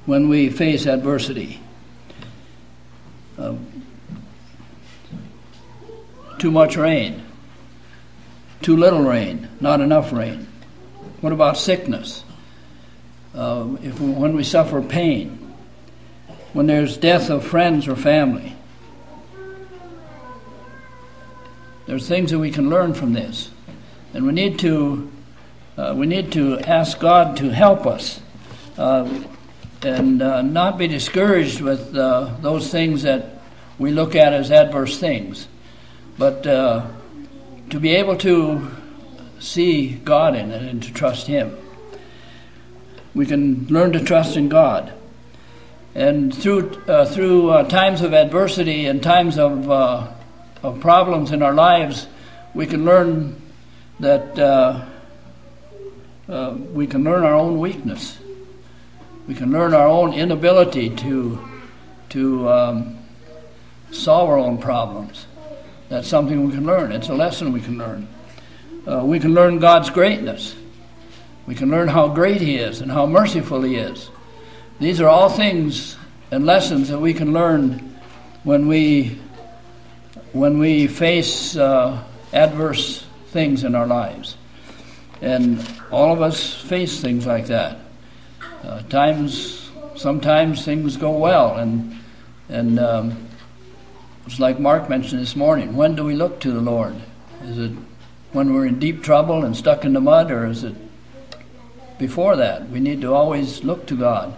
when 0.06 0.28
we 0.28 0.50
face 0.50 0.86
adversity? 0.86 1.62
Uh, 3.38 3.56
too 6.38 6.52
much 6.52 6.76
rain, 6.76 7.24
too 8.62 8.76
little 8.76 9.02
rain, 9.02 9.48
not 9.62 9.80
enough 9.80 10.12
rain. 10.12 10.48
What 11.24 11.32
about 11.32 11.58
sickness? 11.58 12.22
Uh, 13.34 13.78
if 13.82 13.98
when 14.02 14.36
we 14.36 14.44
suffer 14.44 14.82
pain, 14.82 15.54
when 16.52 16.68
there's 16.68 16.98
death 16.98 17.30
of 17.30 17.46
friends 17.46 17.88
or 17.88 17.96
family, 17.96 18.54
there's 21.86 22.10
things 22.10 22.32
that 22.32 22.40
we 22.40 22.52
can 22.52 22.70
learn 22.70 22.94
from 22.94 23.14
this, 23.14 23.52
and 24.14 24.26
we 24.26 24.34
need 24.34 24.60
to 24.60 25.10
uh, 25.78 25.94
we 25.96 26.08
need 26.08 26.34
to 26.34 26.60
ask 26.60 27.00
God 27.00 27.38
to 27.38 27.54
help 27.54 27.88
us 27.88 28.20
uh, 28.78 29.10
and 29.82 30.18
not 30.18 30.78
be 30.78 30.90
discouraged 30.90 31.62
with 31.62 31.96
uh, 31.96 32.36
those 32.42 32.70
things 32.70 33.04
that 33.04 33.40
we 33.80 33.92
look 33.92 34.14
at 34.14 34.34
as 34.34 34.52
adverse 34.52 35.00
things, 35.00 35.48
but 36.18 36.46
uh, 36.46 36.86
to 37.70 37.80
be 37.80 37.96
able 37.96 38.18
to 38.18 38.70
see 39.44 39.90
God 39.90 40.36
in 40.36 40.52
it 40.52 40.62
and 40.64 40.82
to 40.84 40.94
trust 40.94 41.28
Him. 41.28 41.58
We 43.14 43.26
can 43.26 43.68
learn 43.68 43.92
to 43.94 44.04
trust 44.04 44.38
in 44.38 44.50
God. 44.50 44.94
And 45.94 46.34
through, 46.34 46.72
uh, 46.88 47.06
through 47.06 47.50
uh, 47.50 47.64
times 47.70 48.02
of 48.02 48.14
adversity 48.14 48.88
and 48.88 49.04
times 49.04 49.38
of, 49.38 49.70
uh, 49.70 50.12
of 50.64 50.80
problems 50.80 51.32
in 51.32 51.44
our 51.44 51.54
lives, 51.54 52.08
we 52.56 52.66
can 52.66 52.86
learn 52.86 53.40
that 54.00 54.40
uh, 54.40 54.86
uh, 56.28 56.58
we 56.72 56.88
can 56.88 57.04
learn 57.04 57.24
our 57.24 57.36
own 57.36 57.60
weakness. 57.60 58.18
We 59.28 59.36
can 59.36 59.52
learn 59.52 59.74
our 59.74 59.88
own 59.88 60.14
inability 60.14 60.90
to, 60.90 61.48
to 62.10 62.50
um, 62.50 62.98
solve 63.92 64.30
our 64.30 64.40
own 64.40 64.58
problems. 64.58 65.28
That's 65.90 66.08
something 66.08 66.48
we 66.48 66.54
can 66.54 66.66
learn. 66.66 66.92
It's 66.92 67.10
a 67.10 67.14
lesson 67.14 67.52
we 67.52 67.62
can 67.62 67.78
learn 67.78 68.08
uh, 68.88 69.04
we 69.04 69.20
can 69.20 69.34
learn 69.34 69.60
God's 69.60 69.90
greatness. 69.90 70.56
We 71.46 71.56
can 71.56 71.70
learn 71.70 71.88
how 71.88 72.10
great 72.10 72.42
He 72.42 72.58
is 72.58 72.82
and 72.82 72.92
how 72.92 73.06
merciful 73.06 73.62
He 73.62 73.76
is. 73.76 74.10
These 74.80 75.02
are 75.02 75.08
all 75.08 75.30
things 75.30 75.98
and 76.32 76.46
lessons 76.46 76.90
that 76.90 77.00
we 77.00 77.14
can 77.14 77.32
learn 77.34 78.00
when 78.44 78.68
we 78.68 79.20
when 80.32 80.58
we 80.58 80.88
face 80.88 81.56
uh, 81.56 82.04
adverse 82.34 83.06
things 83.28 83.64
in 83.64 83.76
our 83.76 83.86
lives. 83.86 84.36
And 85.22 85.66
all 85.92 86.12
of 86.12 86.22
us 86.22 86.54
face 86.54 87.00
things 87.00 87.26
like 87.26 87.48
that. 87.48 87.80
Uh, 88.64 88.82
times, 88.84 89.70
sometimes 89.96 90.66
things 90.66 90.98
go 90.98 91.12
well, 91.12 91.58
and 91.58 91.98
and 92.50 92.80
um, 92.80 93.28
it's 94.26 94.40
like 94.40 94.60
Mark 94.60 94.90
mentioned 94.90 95.22
this 95.22 95.36
morning. 95.36 95.76
When 95.76 95.96
do 95.96 96.04
we 96.04 96.16
look 96.16 96.40
to 96.42 96.52
the 96.52 96.62
Lord? 96.62 96.96
Is 97.44 97.58
it 97.58 97.72
when 98.34 98.54
we're 98.54 98.66
in 98.66 98.80
deep 98.80 99.04
trouble 99.04 99.46
and 99.46 99.56
stuck 99.56 99.86
in 99.86 99.94
the 99.94 100.02
mud, 100.02 100.32
or 100.32 100.48
is 100.48 100.64
it 100.64 100.76
before 101.98 102.36
that? 102.36 102.70
We 102.70 102.80
need 102.80 103.02
to 103.02 103.14
always 103.14 103.64
look 103.64 103.86
to 103.88 103.96
God. 103.96 104.36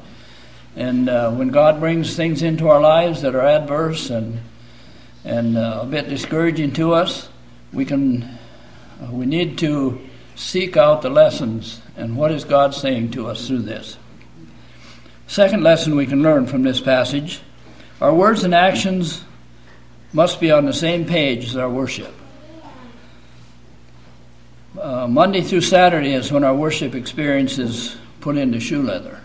And 0.75 1.07
uh, 1.07 1.31
when 1.31 1.49
God 1.49 1.79
brings 1.79 2.15
things 2.15 2.41
into 2.41 2.67
our 2.67 2.81
lives 2.81 3.21
that 3.21 3.33
are 3.33 3.45
adverse 3.45 4.09
and 4.09 4.39
and 5.23 5.57
uh, 5.57 5.79
a 5.81 5.85
bit 5.87 6.07
discouraging 6.07 6.73
to 6.73 6.93
us, 6.93 7.29
we 7.73 7.85
can 7.85 8.37
uh, 9.01 9.11
we 9.11 9.25
need 9.25 9.57
to 9.59 9.99
seek 10.35 10.77
out 10.77 11.01
the 11.01 11.09
lessons 11.09 11.81
and 11.95 12.15
what 12.15 12.31
is 12.31 12.43
God 12.43 12.75
saying 12.75 13.11
to 13.11 13.27
us 13.27 13.47
through 13.47 13.63
this. 13.63 13.97
Second 15.25 15.63
lesson 15.63 15.95
we 15.95 16.05
can 16.05 16.21
learn 16.21 16.45
from 16.45 16.63
this 16.63 16.81
passage: 16.81 17.39
our 18.01 18.13
words 18.13 18.43
and 18.43 18.53
actions 18.53 19.23
must 20.11 20.41
be 20.41 20.51
on 20.51 20.65
the 20.65 20.73
same 20.73 21.05
page 21.05 21.45
as 21.45 21.55
our 21.55 21.69
worship. 21.69 22.13
Uh, 24.79 25.07
Monday 25.07 25.41
through 25.41 25.61
Saturday 25.61 26.13
is 26.13 26.31
when 26.31 26.43
our 26.43 26.55
worship 26.55 26.95
experience 26.95 27.57
is 27.57 27.95
put 28.21 28.37
into 28.37 28.59
shoe 28.59 28.81
leather. 28.81 29.21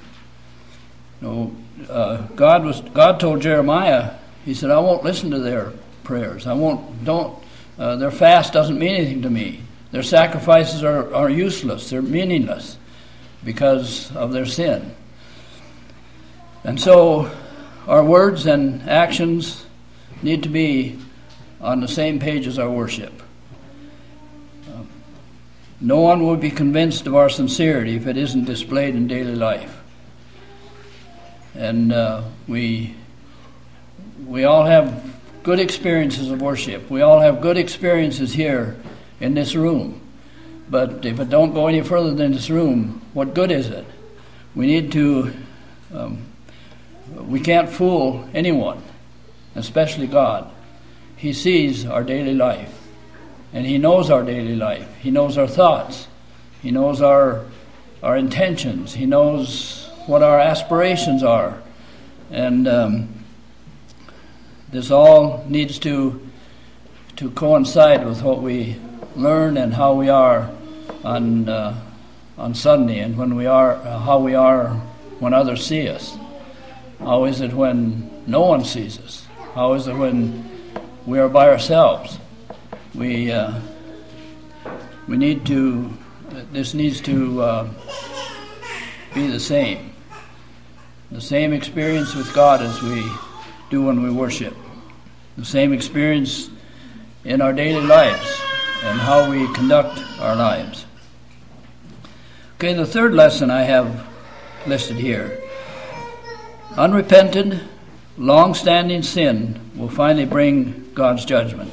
You 1.20 1.28
know, 1.28 1.56
uh, 1.88 2.16
God 2.36 2.64
was 2.64 2.80
God 2.80 3.20
told 3.20 3.40
Jeremiah, 3.40 4.14
He 4.44 4.54
said, 4.54 4.70
"I 4.70 4.78
won't 4.78 5.04
listen 5.04 5.30
to 5.30 5.38
their 5.38 5.72
prayers. 6.04 6.46
I 6.46 6.52
won't. 6.52 7.04
Don't. 7.04 7.42
Uh, 7.78 7.96
their 7.96 8.10
fast 8.10 8.52
doesn't 8.52 8.78
mean 8.78 8.94
anything 8.94 9.22
to 9.22 9.30
me. 9.30 9.62
Their 9.90 10.02
sacrifices 10.02 10.84
are, 10.84 11.12
are 11.14 11.30
useless. 11.30 11.90
They're 11.90 12.02
meaningless 12.02 12.76
because 13.44 14.14
of 14.14 14.32
their 14.32 14.46
sin." 14.46 14.94
And 16.62 16.78
so, 16.78 17.30
our 17.86 18.04
words 18.04 18.46
and 18.46 18.88
actions 18.88 19.64
need 20.22 20.42
to 20.42 20.48
be 20.48 20.98
on 21.60 21.80
the 21.80 21.88
same 21.88 22.18
page 22.18 22.46
as 22.46 22.58
our 22.58 22.70
worship. 22.70 23.22
No 25.81 26.01
one 26.01 26.27
will 26.27 26.37
be 26.37 26.51
convinced 26.51 27.07
of 27.07 27.14
our 27.14 27.31
sincerity 27.31 27.97
if 27.97 28.07
it 28.07 28.19
isn't 28.19 28.45
displayed 28.45 28.95
in 28.95 29.07
daily 29.07 29.35
life. 29.35 29.81
And 31.55 31.93
uh, 31.93 32.25
we, 32.47 32.95
we 34.27 34.45
all 34.45 34.66
have 34.66 35.11
good 35.43 35.59
experiences 35.59 36.31
of 36.31 36.43
worship. 36.43 36.90
We 36.90 37.01
all 37.01 37.21
have 37.21 37.40
good 37.40 37.57
experiences 37.57 38.35
here 38.35 38.77
in 39.21 39.35
this 39.35 39.55
room. 39.55 40.01
But 40.69 41.05
if 41.05 41.19
it 41.19 41.31
don't 41.31 41.55
go 41.55 41.66
any 41.66 41.81
further 41.81 42.14
than 42.14 42.33
this 42.33 42.51
room, 42.51 43.03
what 43.14 43.35
good 43.35 43.51
is 43.51 43.69
it? 43.69 43.87
We 44.55 44.66
need 44.66 44.93
to, 44.93 45.33
um, 45.95 46.27
we 47.16 47.40
can't 47.40 47.69
fool 47.69 48.29
anyone, 48.35 48.83
especially 49.55 50.07
God. 50.07 50.51
He 51.16 51.33
sees 51.33 51.87
our 51.87 52.05
daily 52.05 52.35
life. 52.35 52.80
And 53.52 53.66
He 53.66 53.78
knows 53.78 54.10
our 54.10 54.22
daily 54.22 54.56
life. 54.56 54.88
He 55.00 55.10
knows 55.10 55.36
our 55.36 55.48
thoughts. 55.48 56.06
He 56.62 56.70
knows 56.70 57.00
our, 57.02 57.44
our 58.02 58.16
intentions. 58.16 58.94
He 58.94 59.06
knows 59.06 59.90
what 60.06 60.22
our 60.22 60.38
aspirations 60.38 61.22
are. 61.22 61.62
And 62.30 62.68
um, 62.68 63.24
this 64.70 64.90
all 64.92 65.44
needs 65.48 65.78
to, 65.80 66.28
to 67.16 67.30
coincide 67.32 68.06
with 68.06 68.22
what 68.22 68.40
we 68.40 68.76
learn 69.16 69.56
and 69.56 69.74
how 69.74 69.94
we 69.94 70.08
are 70.08 70.48
on, 71.02 71.48
uh, 71.48 71.76
on 72.38 72.54
Sunday 72.54 73.00
and 73.00 73.16
when 73.16 73.34
we 73.34 73.46
are, 73.46 73.74
uh, 73.74 73.98
how 73.98 74.20
we 74.20 74.34
are 74.34 74.68
when 75.18 75.34
others 75.34 75.66
see 75.66 75.88
us. 75.88 76.16
How 77.00 77.24
is 77.24 77.40
it 77.40 77.52
when 77.52 78.08
no 78.28 78.42
one 78.42 78.64
sees 78.64 79.00
us? 79.00 79.26
How 79.54 79.72
is 79.72 79.88
it 79.88 79.94
when 79.96 80.48
we 81.04 81.18
are 81.18 81.28
by 81.28 81.48
ourselves? 81.48 82.19
We 83.00 83.32
uh, 83.32 83.58
we 85.08 85.16
need 85.16 85.46
to 85.46 85.90
this 86.52 86.74
needs 86.74 87.00
to 87.00 87.40
uh, 87.40 87.68
be 89.14 89.26
the 89.26 89.40
same. 89.40 89.94
The 91.10 91.20
same 91.20 91.54
experience 91.54 92.14
with 92.14 92.32
God 92.34 92.60
as 92.60 92.82
we 92.82 93.10
do 93.70 93.84
when 93.84 94.02
we 94.02 94.10
worship. 94.10 94.54
The 95.38 95.46
same 95.46 95.72
experience 95.72 96.50
in 97.24 97.40
our 97.40 97.54
daily 97.54 97.80
lives 97.80 98.38
and 98.82 99.00
how 99.00 99.30
we 99.30 99.50
conduct 99.54 99.98
our 100.20 100.36
lives. 100.36 100.84
Okay 102.56 102.74
the 102.74 102.84
third 102.84 103.14
lesson 103.14 103.50
I 103.50 103.62
have 103.62 104.06
listed 104.66 104.98
here. 104.98 105.42
Unrepented 106.76 107.62
long-standing 108.18 109.02
sin 109.02 109.58
will 109.74 109.88
finally 109.88 110.26
bring 110.26 110.92
God's 110.92 111.24
judgment 111.24 111.72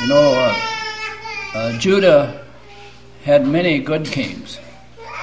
you 0.00 0.06
know, 0.06 0.38
uh, 0.38 0.60
uh, 1.54 1.78
Judah 1.78 2.44
had 3.24 3.46
many 3.46 3.78
good 3.78 4.06
kings. 4.06 4.58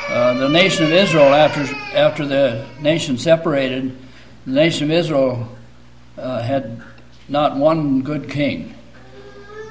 Uh, 0.07 0.33
the 0.33 0.49
nation 0.49 0.85
of 0.85 0.91
Israel, 0.91 1.33
after 1.33 1.63
after 1.93 2.25
the 2.25 2.65
nation 2.81 3.17
separated, 3.17 3.95
the 4.45 4.51
nation 4.51 4.85
of 4.85 4.91
Israel 4.91 5.57
uh, 6.17 6.41
had 6.41 6.81
not 7.27 7.57
one 7.57 8.01
good 8.01 8.29
king. 8.29 8.73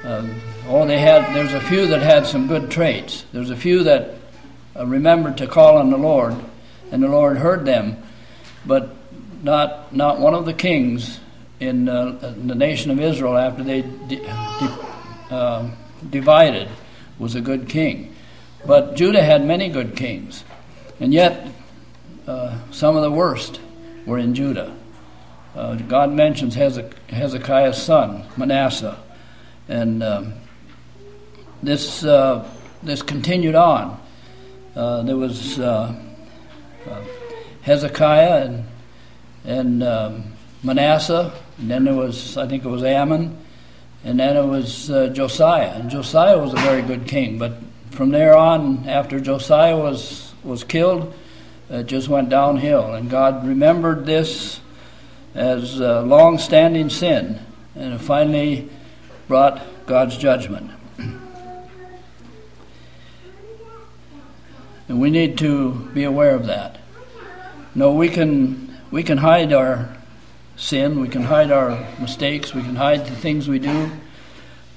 Um, 0.05 0.41
oh, 0.69 0.87
they 0.87 0.99
had. 0.99 1.35
There's 1.35 1.55
a 1.55 1.61
few 1.61 1.87
that 1.89 2.03
had 2.03 2.27
some 2.27 2.47
good 2.47 2.71
traits. 2.71 3.25
There's 3.33 3.51
a 3.51 3.57
few 3.57 3.83
that 3.85 4.15
uh, 4.77 4.87
remembered 4.87 5.39
to 5.39 5.47
call 5.47 5.79
on 5.79 5.91
the 5.91 5.97
Lord, 5.99 6.37
and 6.93 7.03
the 7.03 7.09
Lord 7.09 7.39
heard 7.39 7.65
them, 7.65 7.97
but 8.65 8.95
not 9.43 9.95
not 9.95 10.21
one 10.21 10.35
of 10.35 10.45
the 10.45 10.55
kings 10.55 11.19
in, 11.61 11.89
uh, 11.89 12.35
in 12.37 12.47
the 12.47 12.55
nation 12.55 12.91
of 12.91 13.01
Israel 13.01 13.37
after 13.37 13.65
they. 13.65 13.83
De- 13.83 14.17
de- 14.17 14.25
uh, 14.29 14.88
divided 16.11 16.69
was 17.19 17.35
a 17.35 17.41
good 17.41 17.69
king. 17.69 18.15
But 18.67 18.97
Judah 18.97 19.23
had 19.23 19.45
many 19.45 19.69
good 19.69 19.97
kings, 19.97 20.45
and 21.01 21.13
yet 21.13 21.49
uh, 22.27 22.59
some 22.71 22.97
of 22.97 23.03
the 23.03 23.11
worst 23.11 23.61
were 24.05 24.19
in 24.19 24.35
Judah. 24.35 24.75
Uh, 25.55 25.75
God 25.75 26.13
mentions 26.13 26.55
Hezekiah's 26.55 27.83
son, 27.83 28.25
Manasseh, 28.37 28.99
and 29.69 30.03
um, 30.03 30.35
this 31.63 32.05
uh, 32.05 32.49
this 32.83 33.03
continued 33.03 33.55
on. 33.55 34.01
Uh, 34.77 35.03
there 35.03 35.17
was 35.17 35.59
uh, 35.59 35.95
Hezekiah 37.63 38.45
and 38.45 38.65
and 39.45 39.83
um, 39.83 40.25
Manasseh, 40.63 41.33
and 41.59 41.71
then 41.71 41.85
there 41.85 41.95
was 41.95 42.37
I 42.37 42.47
think 42.47 42.65
it 42.65 42.69
was 42.69 42.85
Amon, 42.85 43.37
and 44.09 44.19
then 44.19 44.39
it 44.39 44.47
was 44.47 44.91
uh, 44.91 45.09
Josiah. 45.09 45.73
And 45.75 45.91
Josiah 45.91 46.39
was 46.39 46.55
a 46.55 46.57
very 46.57 46.81
good 46.81 47.07
king, 47.07 47.39
but 47.39 47.53
from 47.91 48.09
there 48.09 48.35
on, 48.35 48.89
after 48.89 49.21
Josiah 49.21 49.77
was, 49.77 50.33
was 50.43 50.65
killed, 50.65 51.13
it 51.69 51.85
just 51.85 52.09
went 52.09 52.31
downhill. 52.31 52.95
And 52.95 53.11
God 53.11 53.47
remembered 53.47 54.07
this 54.07 54.61
as 55.35 55.79
a 55.79 56.01
long 56.01 56.39
standing 56.39 56.89
sin, 56.89 57.39
and 57.75 57.93
it 57.93 57.99
finally 57.99 58.71
brought 59.29 59.61
God's 59.85 60.17
judgment. 60.17 60.71
And 64.89 65.03
we 65.03 65.11
need 65.11 65.37
to 65.37 65.73
be 65.93 66.05
aware 66.05 66.35
of 66.35 66.47
that. 66.47 66.79
No, 67.75 67.93
we 67.93 68.09
can 68.09 68.75
we 68.91 69.03
can 69.03 69.19
hide 69.19 69.53
our 69.53 69.98
sin, 70.59 71.01
we 71.01 71.09
can 71.09 71.23
hide 71.23 71.51
our 71.51 71.87
mistakes, 72.01 72.53
we 72.53 72.63
can 72.63 72.77
hide 72.77 73.07
the 73.07 73.15
things 73.15 73.49
we 73.49 73.59
do 73.59 73.91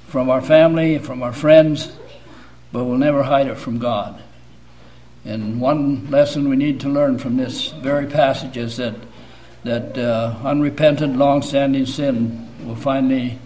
from 0.08 0.30
our 0.30 0.42
family, 0.42 1.00
from 1.00 1.24
our 1.24 1.34
friends, 1.34 1.92
but 2.72 2.86
we'll 2.86 2.98
never 2.98 3.24
hide 3.24 3.48
it 3.48 3.58
from 3.58 3.80
God. 3.80 4.22
And 5.26 5.60
one 5.60 6.10
lesson 6.10 6.48
we 6.50 6.56
need 6.56 6.80
to 6.82 6.90
learn 6.90 7.18
from 7.18 7.36
this 7.38 7.72
very 7.72 8.08
passage 8.08 8.58
is 8.58 8.78
that 8.78 8.96
that 9.64 9.96
uh, 9.96 10.36
unrepentant, 10.44 11.18
long-standing 11.18 11.86
sin 11.86 12.50
will 12.66 12.76
finally 12.76 13.38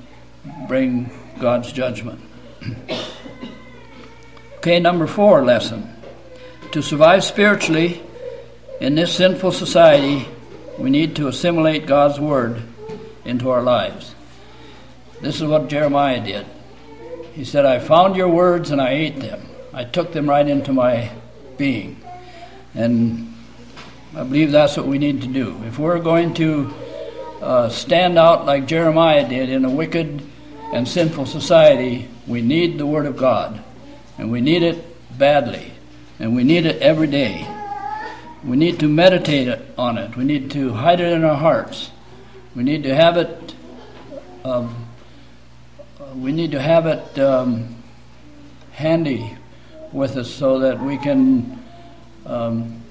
bring 0.66 1.12
God's 1.40 1.74
judgment. 1.74 2.22
okay, 4.58 4.80
number 4.80 5.08
four 5.08 5.44
lesson: 5.44 5.94
to 6.72 6.82
survive 6.82 7.24
spiritually 7.24 8.02
in 8.80 8.96
this 8.96 9.14
sinful 9.14 9.52
society, 9.52 10.26
we 10.78 10.90
need 10.90 11.16
to 11.16 11.28
assimilate 11.28 11.86
God's 11.86 12.20
Word 12.20 12.62
into 13.24 13.50
our 13.50 13.62
lives. 13.62 14.14
This 15.22 15.38
is 15.42 15.44
what 15.44 15.70
Jeremiah 15.70 16.24
did. 16.24 16.46
He 17.34 17.44
said, 17.44 17.66
I 17.66 17.80
found 17.80 18.16
your 18.16 18.30
words 18.30 18.72
and 18.72 18.82
I 18.82 18.92
ate 18.92 19.20
them. 19.20 19.48
I 19.74 19.84
took 19.84 20.14
them 20.14 20.30
right 20.30 20.48
into 20.48 20.72
my 20.72 21.12
being. 21.58 22.02
And 22.74 23.34
I 24.16 24.24
believe 24.24 24.52
that's 24.52 24.78
what 24.78 24.88
we 24.88 24.98
need 24.98 25.22
to 25.22 25.28
do. 25.28 25.62
If 25.66 25.80
we're 25.80 26.00
going 26.00 26.34
to 26.36 26.74
uh, 27.42 27.70
stand 27.70 28.18
out 28.18 28.46
like 28.46 28.68
Jeremiah 28.68 29.28
did 29.28 29.50
in 29.50 29.66
a 29.66 29.70
wicked 29.70 30.22
and 30.74 30.88
sinful 30.88 31.26
society, 31.26 32.08
we 32.28 32.42
need 32.42 32.78
the 32.78 32.86
Word 32.86 33.06
of 33.06 33.18
God. 33.18 33.62
And 34.18 34.32
we 34.32 34.42
need 34.42 34.64
it 34.64 35.18
badly. 35.18 35.74
And 36.20 36.36
we 36.36 36.44
need 36.44 36.66
it 36.66 36.82
every 36.82 37.08
day. 37.08 37.55
We 38.46 38.58
need 38.58 38.80
to 38.82 38.88
meditate 38.88 39.60
on 39.76 39.98
it. 39.98 40.16
We 40.16 40.24
need 40.24 40.52
to 40.52 40.72
hide 40.72 41.00
it 41.00 41.12
in 41.12 41.24
our 41.24 41.36
hearts. 41.36 41.90
We 42.56 42.62
need 42.62 42.84
to 42.84 42.94
have 42.94 43.18
it. 43.18 43.56
Um, 44.44 44.88
we 46.16 46.32
need 46.32 46.52
to 46.52 46.62
have 46.62 46.86
it 46.86 47.18
um, 47.18 47.84
handy 48.72 49.36
with 49.92 50.16
us 50.16 50.30
so 50.30 50.60
that 50.60 50.80
we 50.80 50.98
can, 50.98 51.60
um, 52.28 52.84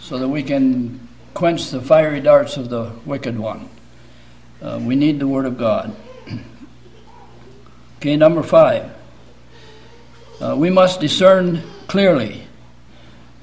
so 0.00 0.16
that 0.16 0.28
we 0.28 0.42
can 0.42 1.06
quench 1.34 1.68
the 1.70 1.82
fiery 1.82 2.20
darts 2.20 2.56
of 2.56 2.70
the 2.70 2.90
wicked 3.04 3.38
one. 3.38 3.68
Uh, 4.62 4.80
we 4.82 4.96
need 4.96 5.20
the 5.20 5.28
Word 5.28 5.44
of 5.44 5.58
God. 5.58 5.94
okay, 7.98 8.16
number 8.16 8.42
five. 8.42 8.90
Uh, 10.40 10.56
we 10.56 10.70
must 10.70 11.00
discern 11.00 11.62
clearly 11.86 12.45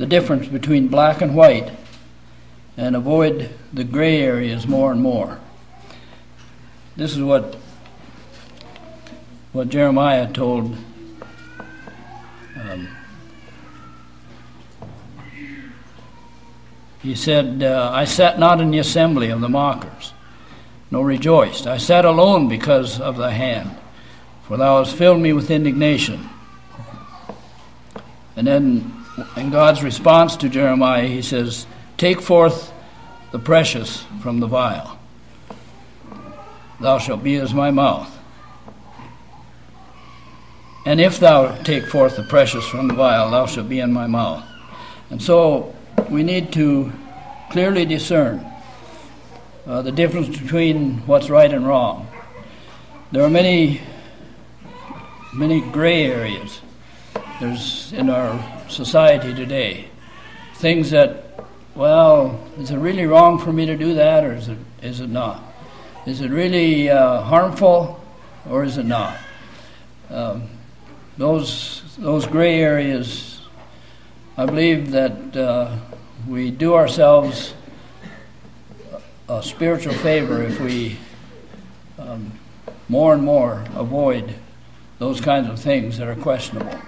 the 0.04 0.10
difference 0.10 0.50
between 0.50 0.90
black 0.90 1.22
and 1.22 1.34
white 1.34 1.72
and 2.76 2.94
avoid 2.94 3.50
the 3.72 3.86
gray 3.86 4.20
areas 4.20 4.68
more 4.68 4.92
and 4.92 5.02
more. 5.02 5.40
This 6.98 7.14
is 7.14 7.22
what 7.22 7.56
what 9.54 9.70
Jeremiah 9.70 10.30
told 10.30 10.76
Um, 12.60 12.90
he 17.02 17.16
said, 17.16 17.64
uh, 17.64 17.90
I 17.94 18.04
sat 18.04 18.38
not 18.38 18.60
in 18.60 18.72
the 18.72 18.80
assembly 18.80 19.30
of 19.30 19.40
the 19.40 19.50
mockers, 19.50 20.12
nor 20.92 21.06
rejoiced. 21.06 21.66
I 21.66 21.78
sat 21.78 22.04
alone 22.04 22.50
because 22.50 23.00
of 23.00 23.16
thy 23.16 23.32
hand, 23.32 23.72
for 24.44 24.58
thou 24.58 24.84
hast 24.84 24.98
filled 24.98 25.22
me 25.22 25.32
with 25.32 25.50
indignation. 25.50 26.30
And 28.36 28.46
then 28.46 28.93
in 29.38 29.50
God's 29.50 29.84
response 29.84 30.36
to 30.38 30.50
Jeremiah, 30.50 31.08
he 31.08 31.22
says, 31.22 31.68
Take 31.98 32.22
forth 32.22 32.74
the 33.32 33.40
precious 33.40 34.04
from 34.22 34.40
the 34.40 34.48
vile. 34.48 35.00
Thou 36.80 36.98
shalt 36.98 37.24
be 37.24 37.38
as 37.38 37.54
my 37.54 37.72
mouth. 37.72 38.10
And 40.86 41.00
if 41.00 41.20
thou 41.20 41.56
take 41.64 41.88
forth 41.88 42.18
the 42.18 42.24
precious 42.24 42.68
from 42.68 42.88
the 42.88 42.94
vile, 42.94 43.32
thou 43.32 43.46
shalt 43.46 43.70
be 43.70 43.80
in 43.80 43.94
my 43.94 44.08
mouth. 44.08 44.44
And 45.10 45.22
so 45.22 45.74
we 46.10 46.24
need 46.24 46.52
to 46.54 46.92
clearly 47.52 47.86
discern 47.86 48.46
uh, 49.66 49.82
the 49.82 49.92
difference 49.92 50.28
between 50.28 50.98
what's 51.08 51.30
right 51.30 51.54
and 51.54 51.66
wrong. 51.66 52.08
There 53.12 53.24
are 53.24 53.30
many, 53.30 53.82
many 55.34 55.62
gray 55.62 56.06
areas. 56.06 56.62
There's 57.40 57.94
in 57.94 58.10
our 58.10 58.53
society 58.70 59.34
today 59.34 59.90
things 60.64 60.92
that, 60.92 61.44
well, 61.76 62.42
is 62.58 62.72
it 62.72 62.78
really 62.78 63.06
wrong 63.06 63.38
for 63.38 63.52
me 63.52 63.66
to 63.66 63.76
do 63.76 63.96
that, 63.96 64.24
or 64.24 64.32
is 64.32 64.48
it 64.48 64.58
is 64.82 65.02
it 65.02 65.10
not? 65.10 65.44
Is 66.06 66.22
it 66.22 66.32
really 66.32 66.90
uh, 66.90 67.20
harmful, 67.20 68.02
or 68.50 68.64
is 68.64 68.78
it 68.78 68.86
not? 68.86 69.18
Um, 70.10 70.48
those 71.18 71.98
those 71.98 72.26
gray 72.26 72.62
areas, 72.62 73.42
I 74.38 74.46
believe 74.46 74.92
that 74.92 75.36
uh, 75.36 75.76
we 76.30 76.50
do 76.50 76.76
ourselves 76.76 77.54
a 79.28 79.44
spiritual 79.44 79.96
favor 79.96 80.44
if 80.44 80.62
we 80.62 80.98
um, 82.00 82.32
more 82.88 83.14
and 83.14 83.24
more 83.24 83.66
avoid 83.76 84.34
those 85.00 85.20
kinds 85.20 85.50
of 85.50 85.60
things 85.60 85.98
that 85.98 86.08
are 86.08 86.16
questionable. 86.16 86.80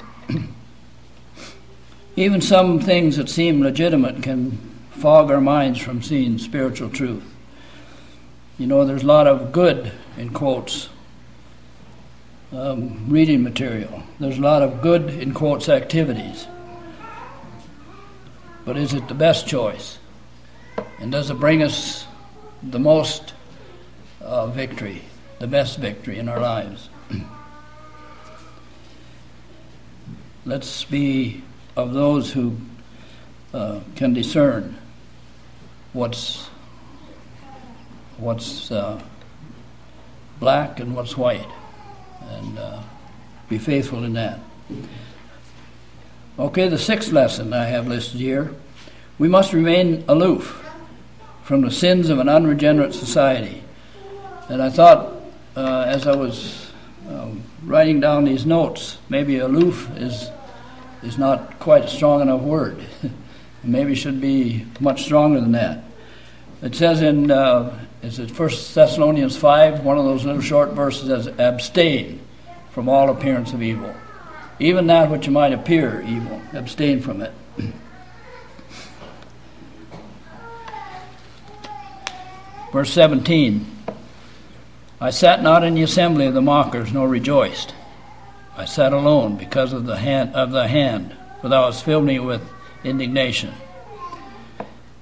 Even 2.18 2.40
some 2.40 2.80
things 2.80 3.18
that 3.18 3.30
seem 3.30 3.62
legitimate 3.62 4.24
can 4.24 4.52
fog 4.92 5.30
our 5.30 5.42
minds 5.42 5.80
from 5.80 6.02
seeing 6.02 6.38
spiritual 6.38 6.90
truth. 6.90 7.24
You 8.58 8.68
know, 8.68 8.86
there's 8.86 9.04
a 9.04 9.08
lot 9.08 9.28
of 9.28 9.52
good, 9.52 9.92
in 10.18 10.30
quotes, 10.30 10.88
um, 12.54 13.10
reading 13.10 13.44
material. 13.44 14.04
There's 14.18 14.38
a 14.38 14.42
lot 14.42 14.62
of 14.62 14.82
good, 14.82 15.10
in 15.10 15.34
quotes, 15.34 15.68
activities. 15.68 16.48
But 18.64 18.78
is 18.78 18.94
it 18.94 19.10
the 19.10 19.14
best 19.14 19.46
choice? 19.46 20.00
And 21.00 21.12
does 21.12 21.30
it 21.30 21.40
bring 21.40 21.62
us 21.62 22.08
the 22.64 22.80
most 22.80 23.34
uh, 24.22 24.48
victory, 24.48 25.02
the 25.40 25.48
best 25.48 25.80
victory 25.80 26.18
in 26.18 26.30
our 26.30 26.40
lives? 26.40 26.88
Let's 30.46 30.86
be 30.86 31.44
of 31.76 31.94
those 31.94 32.32
who 32.32 32.58
uh, 33.54 33.80
can 33.96 34.14
discern 34.14 34.78
what's 35.94 36.48
what's 38.18 38.72
uh, 38.72 39.02
black 40.40 40.80
and 40.80 40.96
what's 40.96 41.18
white 41.18 41.48
and 42.22 42.58
uh, 42.58 42.82
be 43.50 43.58
faithful 43.58 44.04
in 44.04 44.14
that. 44.14 44.40
Okay, 46.40 46.68
the 46.68 46.78
sixth 46.78 47.12
lesson 47.12 47.54
I 47.54 47.66
have 47.66 47.88
listed 47.88 48.20
here 48.20 48.54
we 49.18 49.30
must 49.30 49.54
remain 49.54 50.04
aloof 50.08 50.62
from 51.44 51.62
the 51.62 51.72
sins 51.72 52.10
of 52.10 52.20
an 52.20 52.28
unregenerate 52.28 52.94
society. 52.94 53.64
And 54.50 54.62
I 54.62 54.70
thought, 54.70 55.14
uh, 55.56 55.86
as 55.88 56.06
I 56.06 56.16
was 56.16 56.72
um, 57.08 57.44
writing 57.64 58.00
down 58.00 58.26
these 58.26 58.46
notes, 58.46 58.98
maybe 59.08 59.40
aloof 59.40 59.90
is, 59.96 60.30
is 61.06 61.18
not 61.18 61.60
quite 61.60 61.86
a 61.86 61.88
strong 61.88 62.22
enough 62.22 62.42
word. 62.42 62.84
maybe 63.64 63.96
should 63.96 64.22
be 64.22 64.66
much 64.80 65.04
stronger 65.04 65.40
than 65.42 65.54
that. 65.54 65.84
It 66.62 66.76
says 66.76 67.02
in 67.02 67.32
uh, 67.32 67.80
is 68.02 68.20
it 68.20 68.30
First 68.32 68.76
Thessalonians 68.76 69.36
five, 69.38 69.84
one 69.84 69.98
of 69.98 70.06
those 70.06 70.24
little 70.26 70.42
short 70.42 70.72
verses 70.72 71.08
says, 71.08 71.28
"Abstain 71.40 72.22
from 72.72 72.88
all 72.90 73.10
appearance 73.10 73.54
of 73.54 73.62
evil, 73.62 73.96
even 74.60 74.88
that 74.88 75.10
which 75.10 75.30
might 75.30 75.54
appear 75.54 76.02
evil. 76.08 76.42
Abstain 76.54 77.02
from 77.02 77.22
it." 77.22 77.32
Verse 82.72 82.92
17 82.92 83.72
I 85.00 85.10
sat 85.10 85.44
not 85.44 85.64
in 85.64 85.76
the 85.76 85.84
assembly 85.84 86.26
of 86.26 86.34
the 86.34 86.42
mockers, 86.42 86.92
nor 86.94 87.08
rejoiced. 87.08 87.76
I 88.58 88.66
sat 88.66 88.94
alone 88.94 89.36
because 89.38 89.74
of 89.74 89.86
the 89.86 89.98
hand, 89.98 90.34
of 90.36 90.52
the 90.52 90.68
hand 90.68 91.16
for 91.46 91.50
thou 91.50 91.66
hast 91.66 91.84
filled 91.84 92.06
me 92.06 92.18
with 92.18 92.42
indignation. 92.84 93.54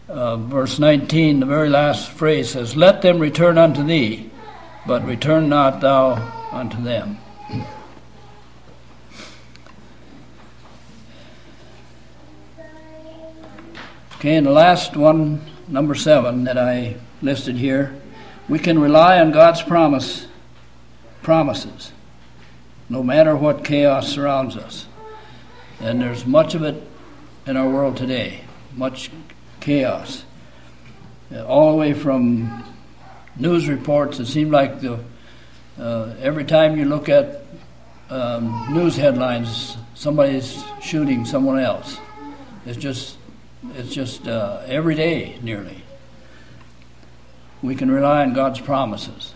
Uh, 0.10 0.36
verse 0.36 0.78
19, 0.78 1.40
the 1.40 1.46
very 1.46 1.70
last 1.70 2.10
phrase 2.10 2.50
says, 2.50 2.76
Let 2.76 3.02
them 3.02 3.18
return 3.18 3.58
unto 3.58 3.82
thee, 3.82 4.30
but 4.86 5.06
return 5.06 5.48
not 5.48 5.80
thou 5.80 6.16
unto 6.52 6.84
them. 6.84 7.18
Okay, 14.18 14.36
and 14.36 14.46
the 14.46 14.52
last 14.52 14.98
one, 14.98 15.42
number 15.70 15.96
seven, 15.96 16.44
that 16.44 16.58
I 16.58 16.98
listed 17.22 17.56
here, 17.56 17.96
we 18.50 18.60
can 18.60 18.80
rely 18.80 19.22
on 19.22 19.32
God's 19.32 19.62
promise, 19.62 20.28
promises, 21.22 21.94
no 22.94 23.02
matter 23.02 23.36
what 23.36 23.66
chaos 23.66 24.08
surrounds 24.08 24.56
us. 24.56 24.86
And 25.80 26.00
there's 26.00 26.28
much 26.28 26.54
of 26.54 26.62
it 26.62 26.82
in 27.48 27.58
our 27.58 27.68
world 27.68 27.98
today, 27.98 28.42
much 28.76 29.10
chaos. 29.60 30.24
All 31.48 31.72
the 31.72 31.78
way 31.78 31.94
from 31.94 32.64
news 33.36 33.68
reports, 33.68 34.20
it 34.20 34.28
seems 34.28 34.52
like 34.52 34.80
the, 34.82 35.00
uh, 35.80 36.14
every 36.22 36.46
time 36.46 36.78
you 36.78 36.86
look 36.86 37.10
at 37.10 37.42
um, 38.12 38.68
news 38.72 38.96
headlines, 38.96 39.76
somebody's 39.96 40.64
shooting 40.80 41.26
someone 41.26 41.60
else. 41.60 41.98
It's 42.68 42.78
just, 42.78 43.18
it's 43.74 43.92
just 43.92 44.28
uh, 44.28 44.62
every 44.68 44.94
day 44.94 45.40
nearly 45.42 45.84
we 47.64 47.76
can 47.76 47.90
rely 47.90 48.22
on 48.22 48.34
God's 48.34 48.60
promises 48.60 49.34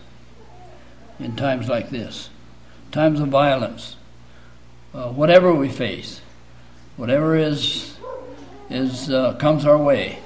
in 1.18 1.34
times 1.34 1.68
like 1.68 1.90
this, 1.90 2.28
times 2.90 3.20
of 3.20 3.28
violence, 3.28 3.96
uh, 4.94 5.10
whatever 5.10 5.52
we 5.52 5.68
face, 5.68 6.20
whatever 6.96 7.36
is 7.36 7.96
is 8.70 9.10
uh, 9.10 9.34
comes 9.34 9.64
our 9.64 9.78
way. 9.78 10.18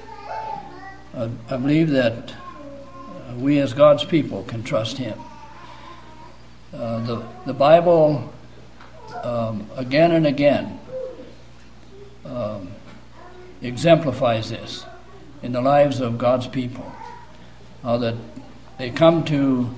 Uh, 1.13 1.29
I 1.49 1.57
believe 1.57 1.89
that 1.91 2.33
uh, 2.33 3.35
we 3.35 3.59
as 3.59 3.73
God's 3.73 4.03
people 4.03 4.43
can 4.43 4.63
trust 4.63 4.97
Him. 4.97 5.19
Uh, 6.73 6.99
the 7.05 7.23
the 7.45 7.53
Bible 7.53 8.33
um, 9.23 9.69
again 9.75 10.11
and 10.11 10.25
again 10.25 10.79
um, 12.25 12.69
exemplifies 13.61 14.49
this 14.49 14.85
in 15.41 15.51
the 15.51 15.61
lives 15.61 15.99
of 15.99 16.17
God's 16.17 16.47
people 16.47 16.91
uh, 17.83 17.97
that 17.97 18.15
they 18.77 18.89
come 18.89 19.23
to 19.25 19.69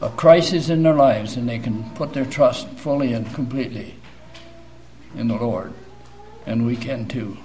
a 0.00 0.10
crisis 0.10 0.68
in 0.68 0.82
their 0.82 0.94
lives 0.94 1.36
and 1.36 1.48
they 1.48 1.58
can 1.58 1.88
put 1.94 2.12
their 2.12 2.26
trust 2.26 2.68
fully 2.68 3.12
and 3.12 3.32
completely 3.34 3.94
in 5.16 5.28
the 5.28 5.36
Lord. 5.36 5.72
And 6.46 6.66
we 6.66 6.76
can 6.76 7.08
too. 7.08 7.38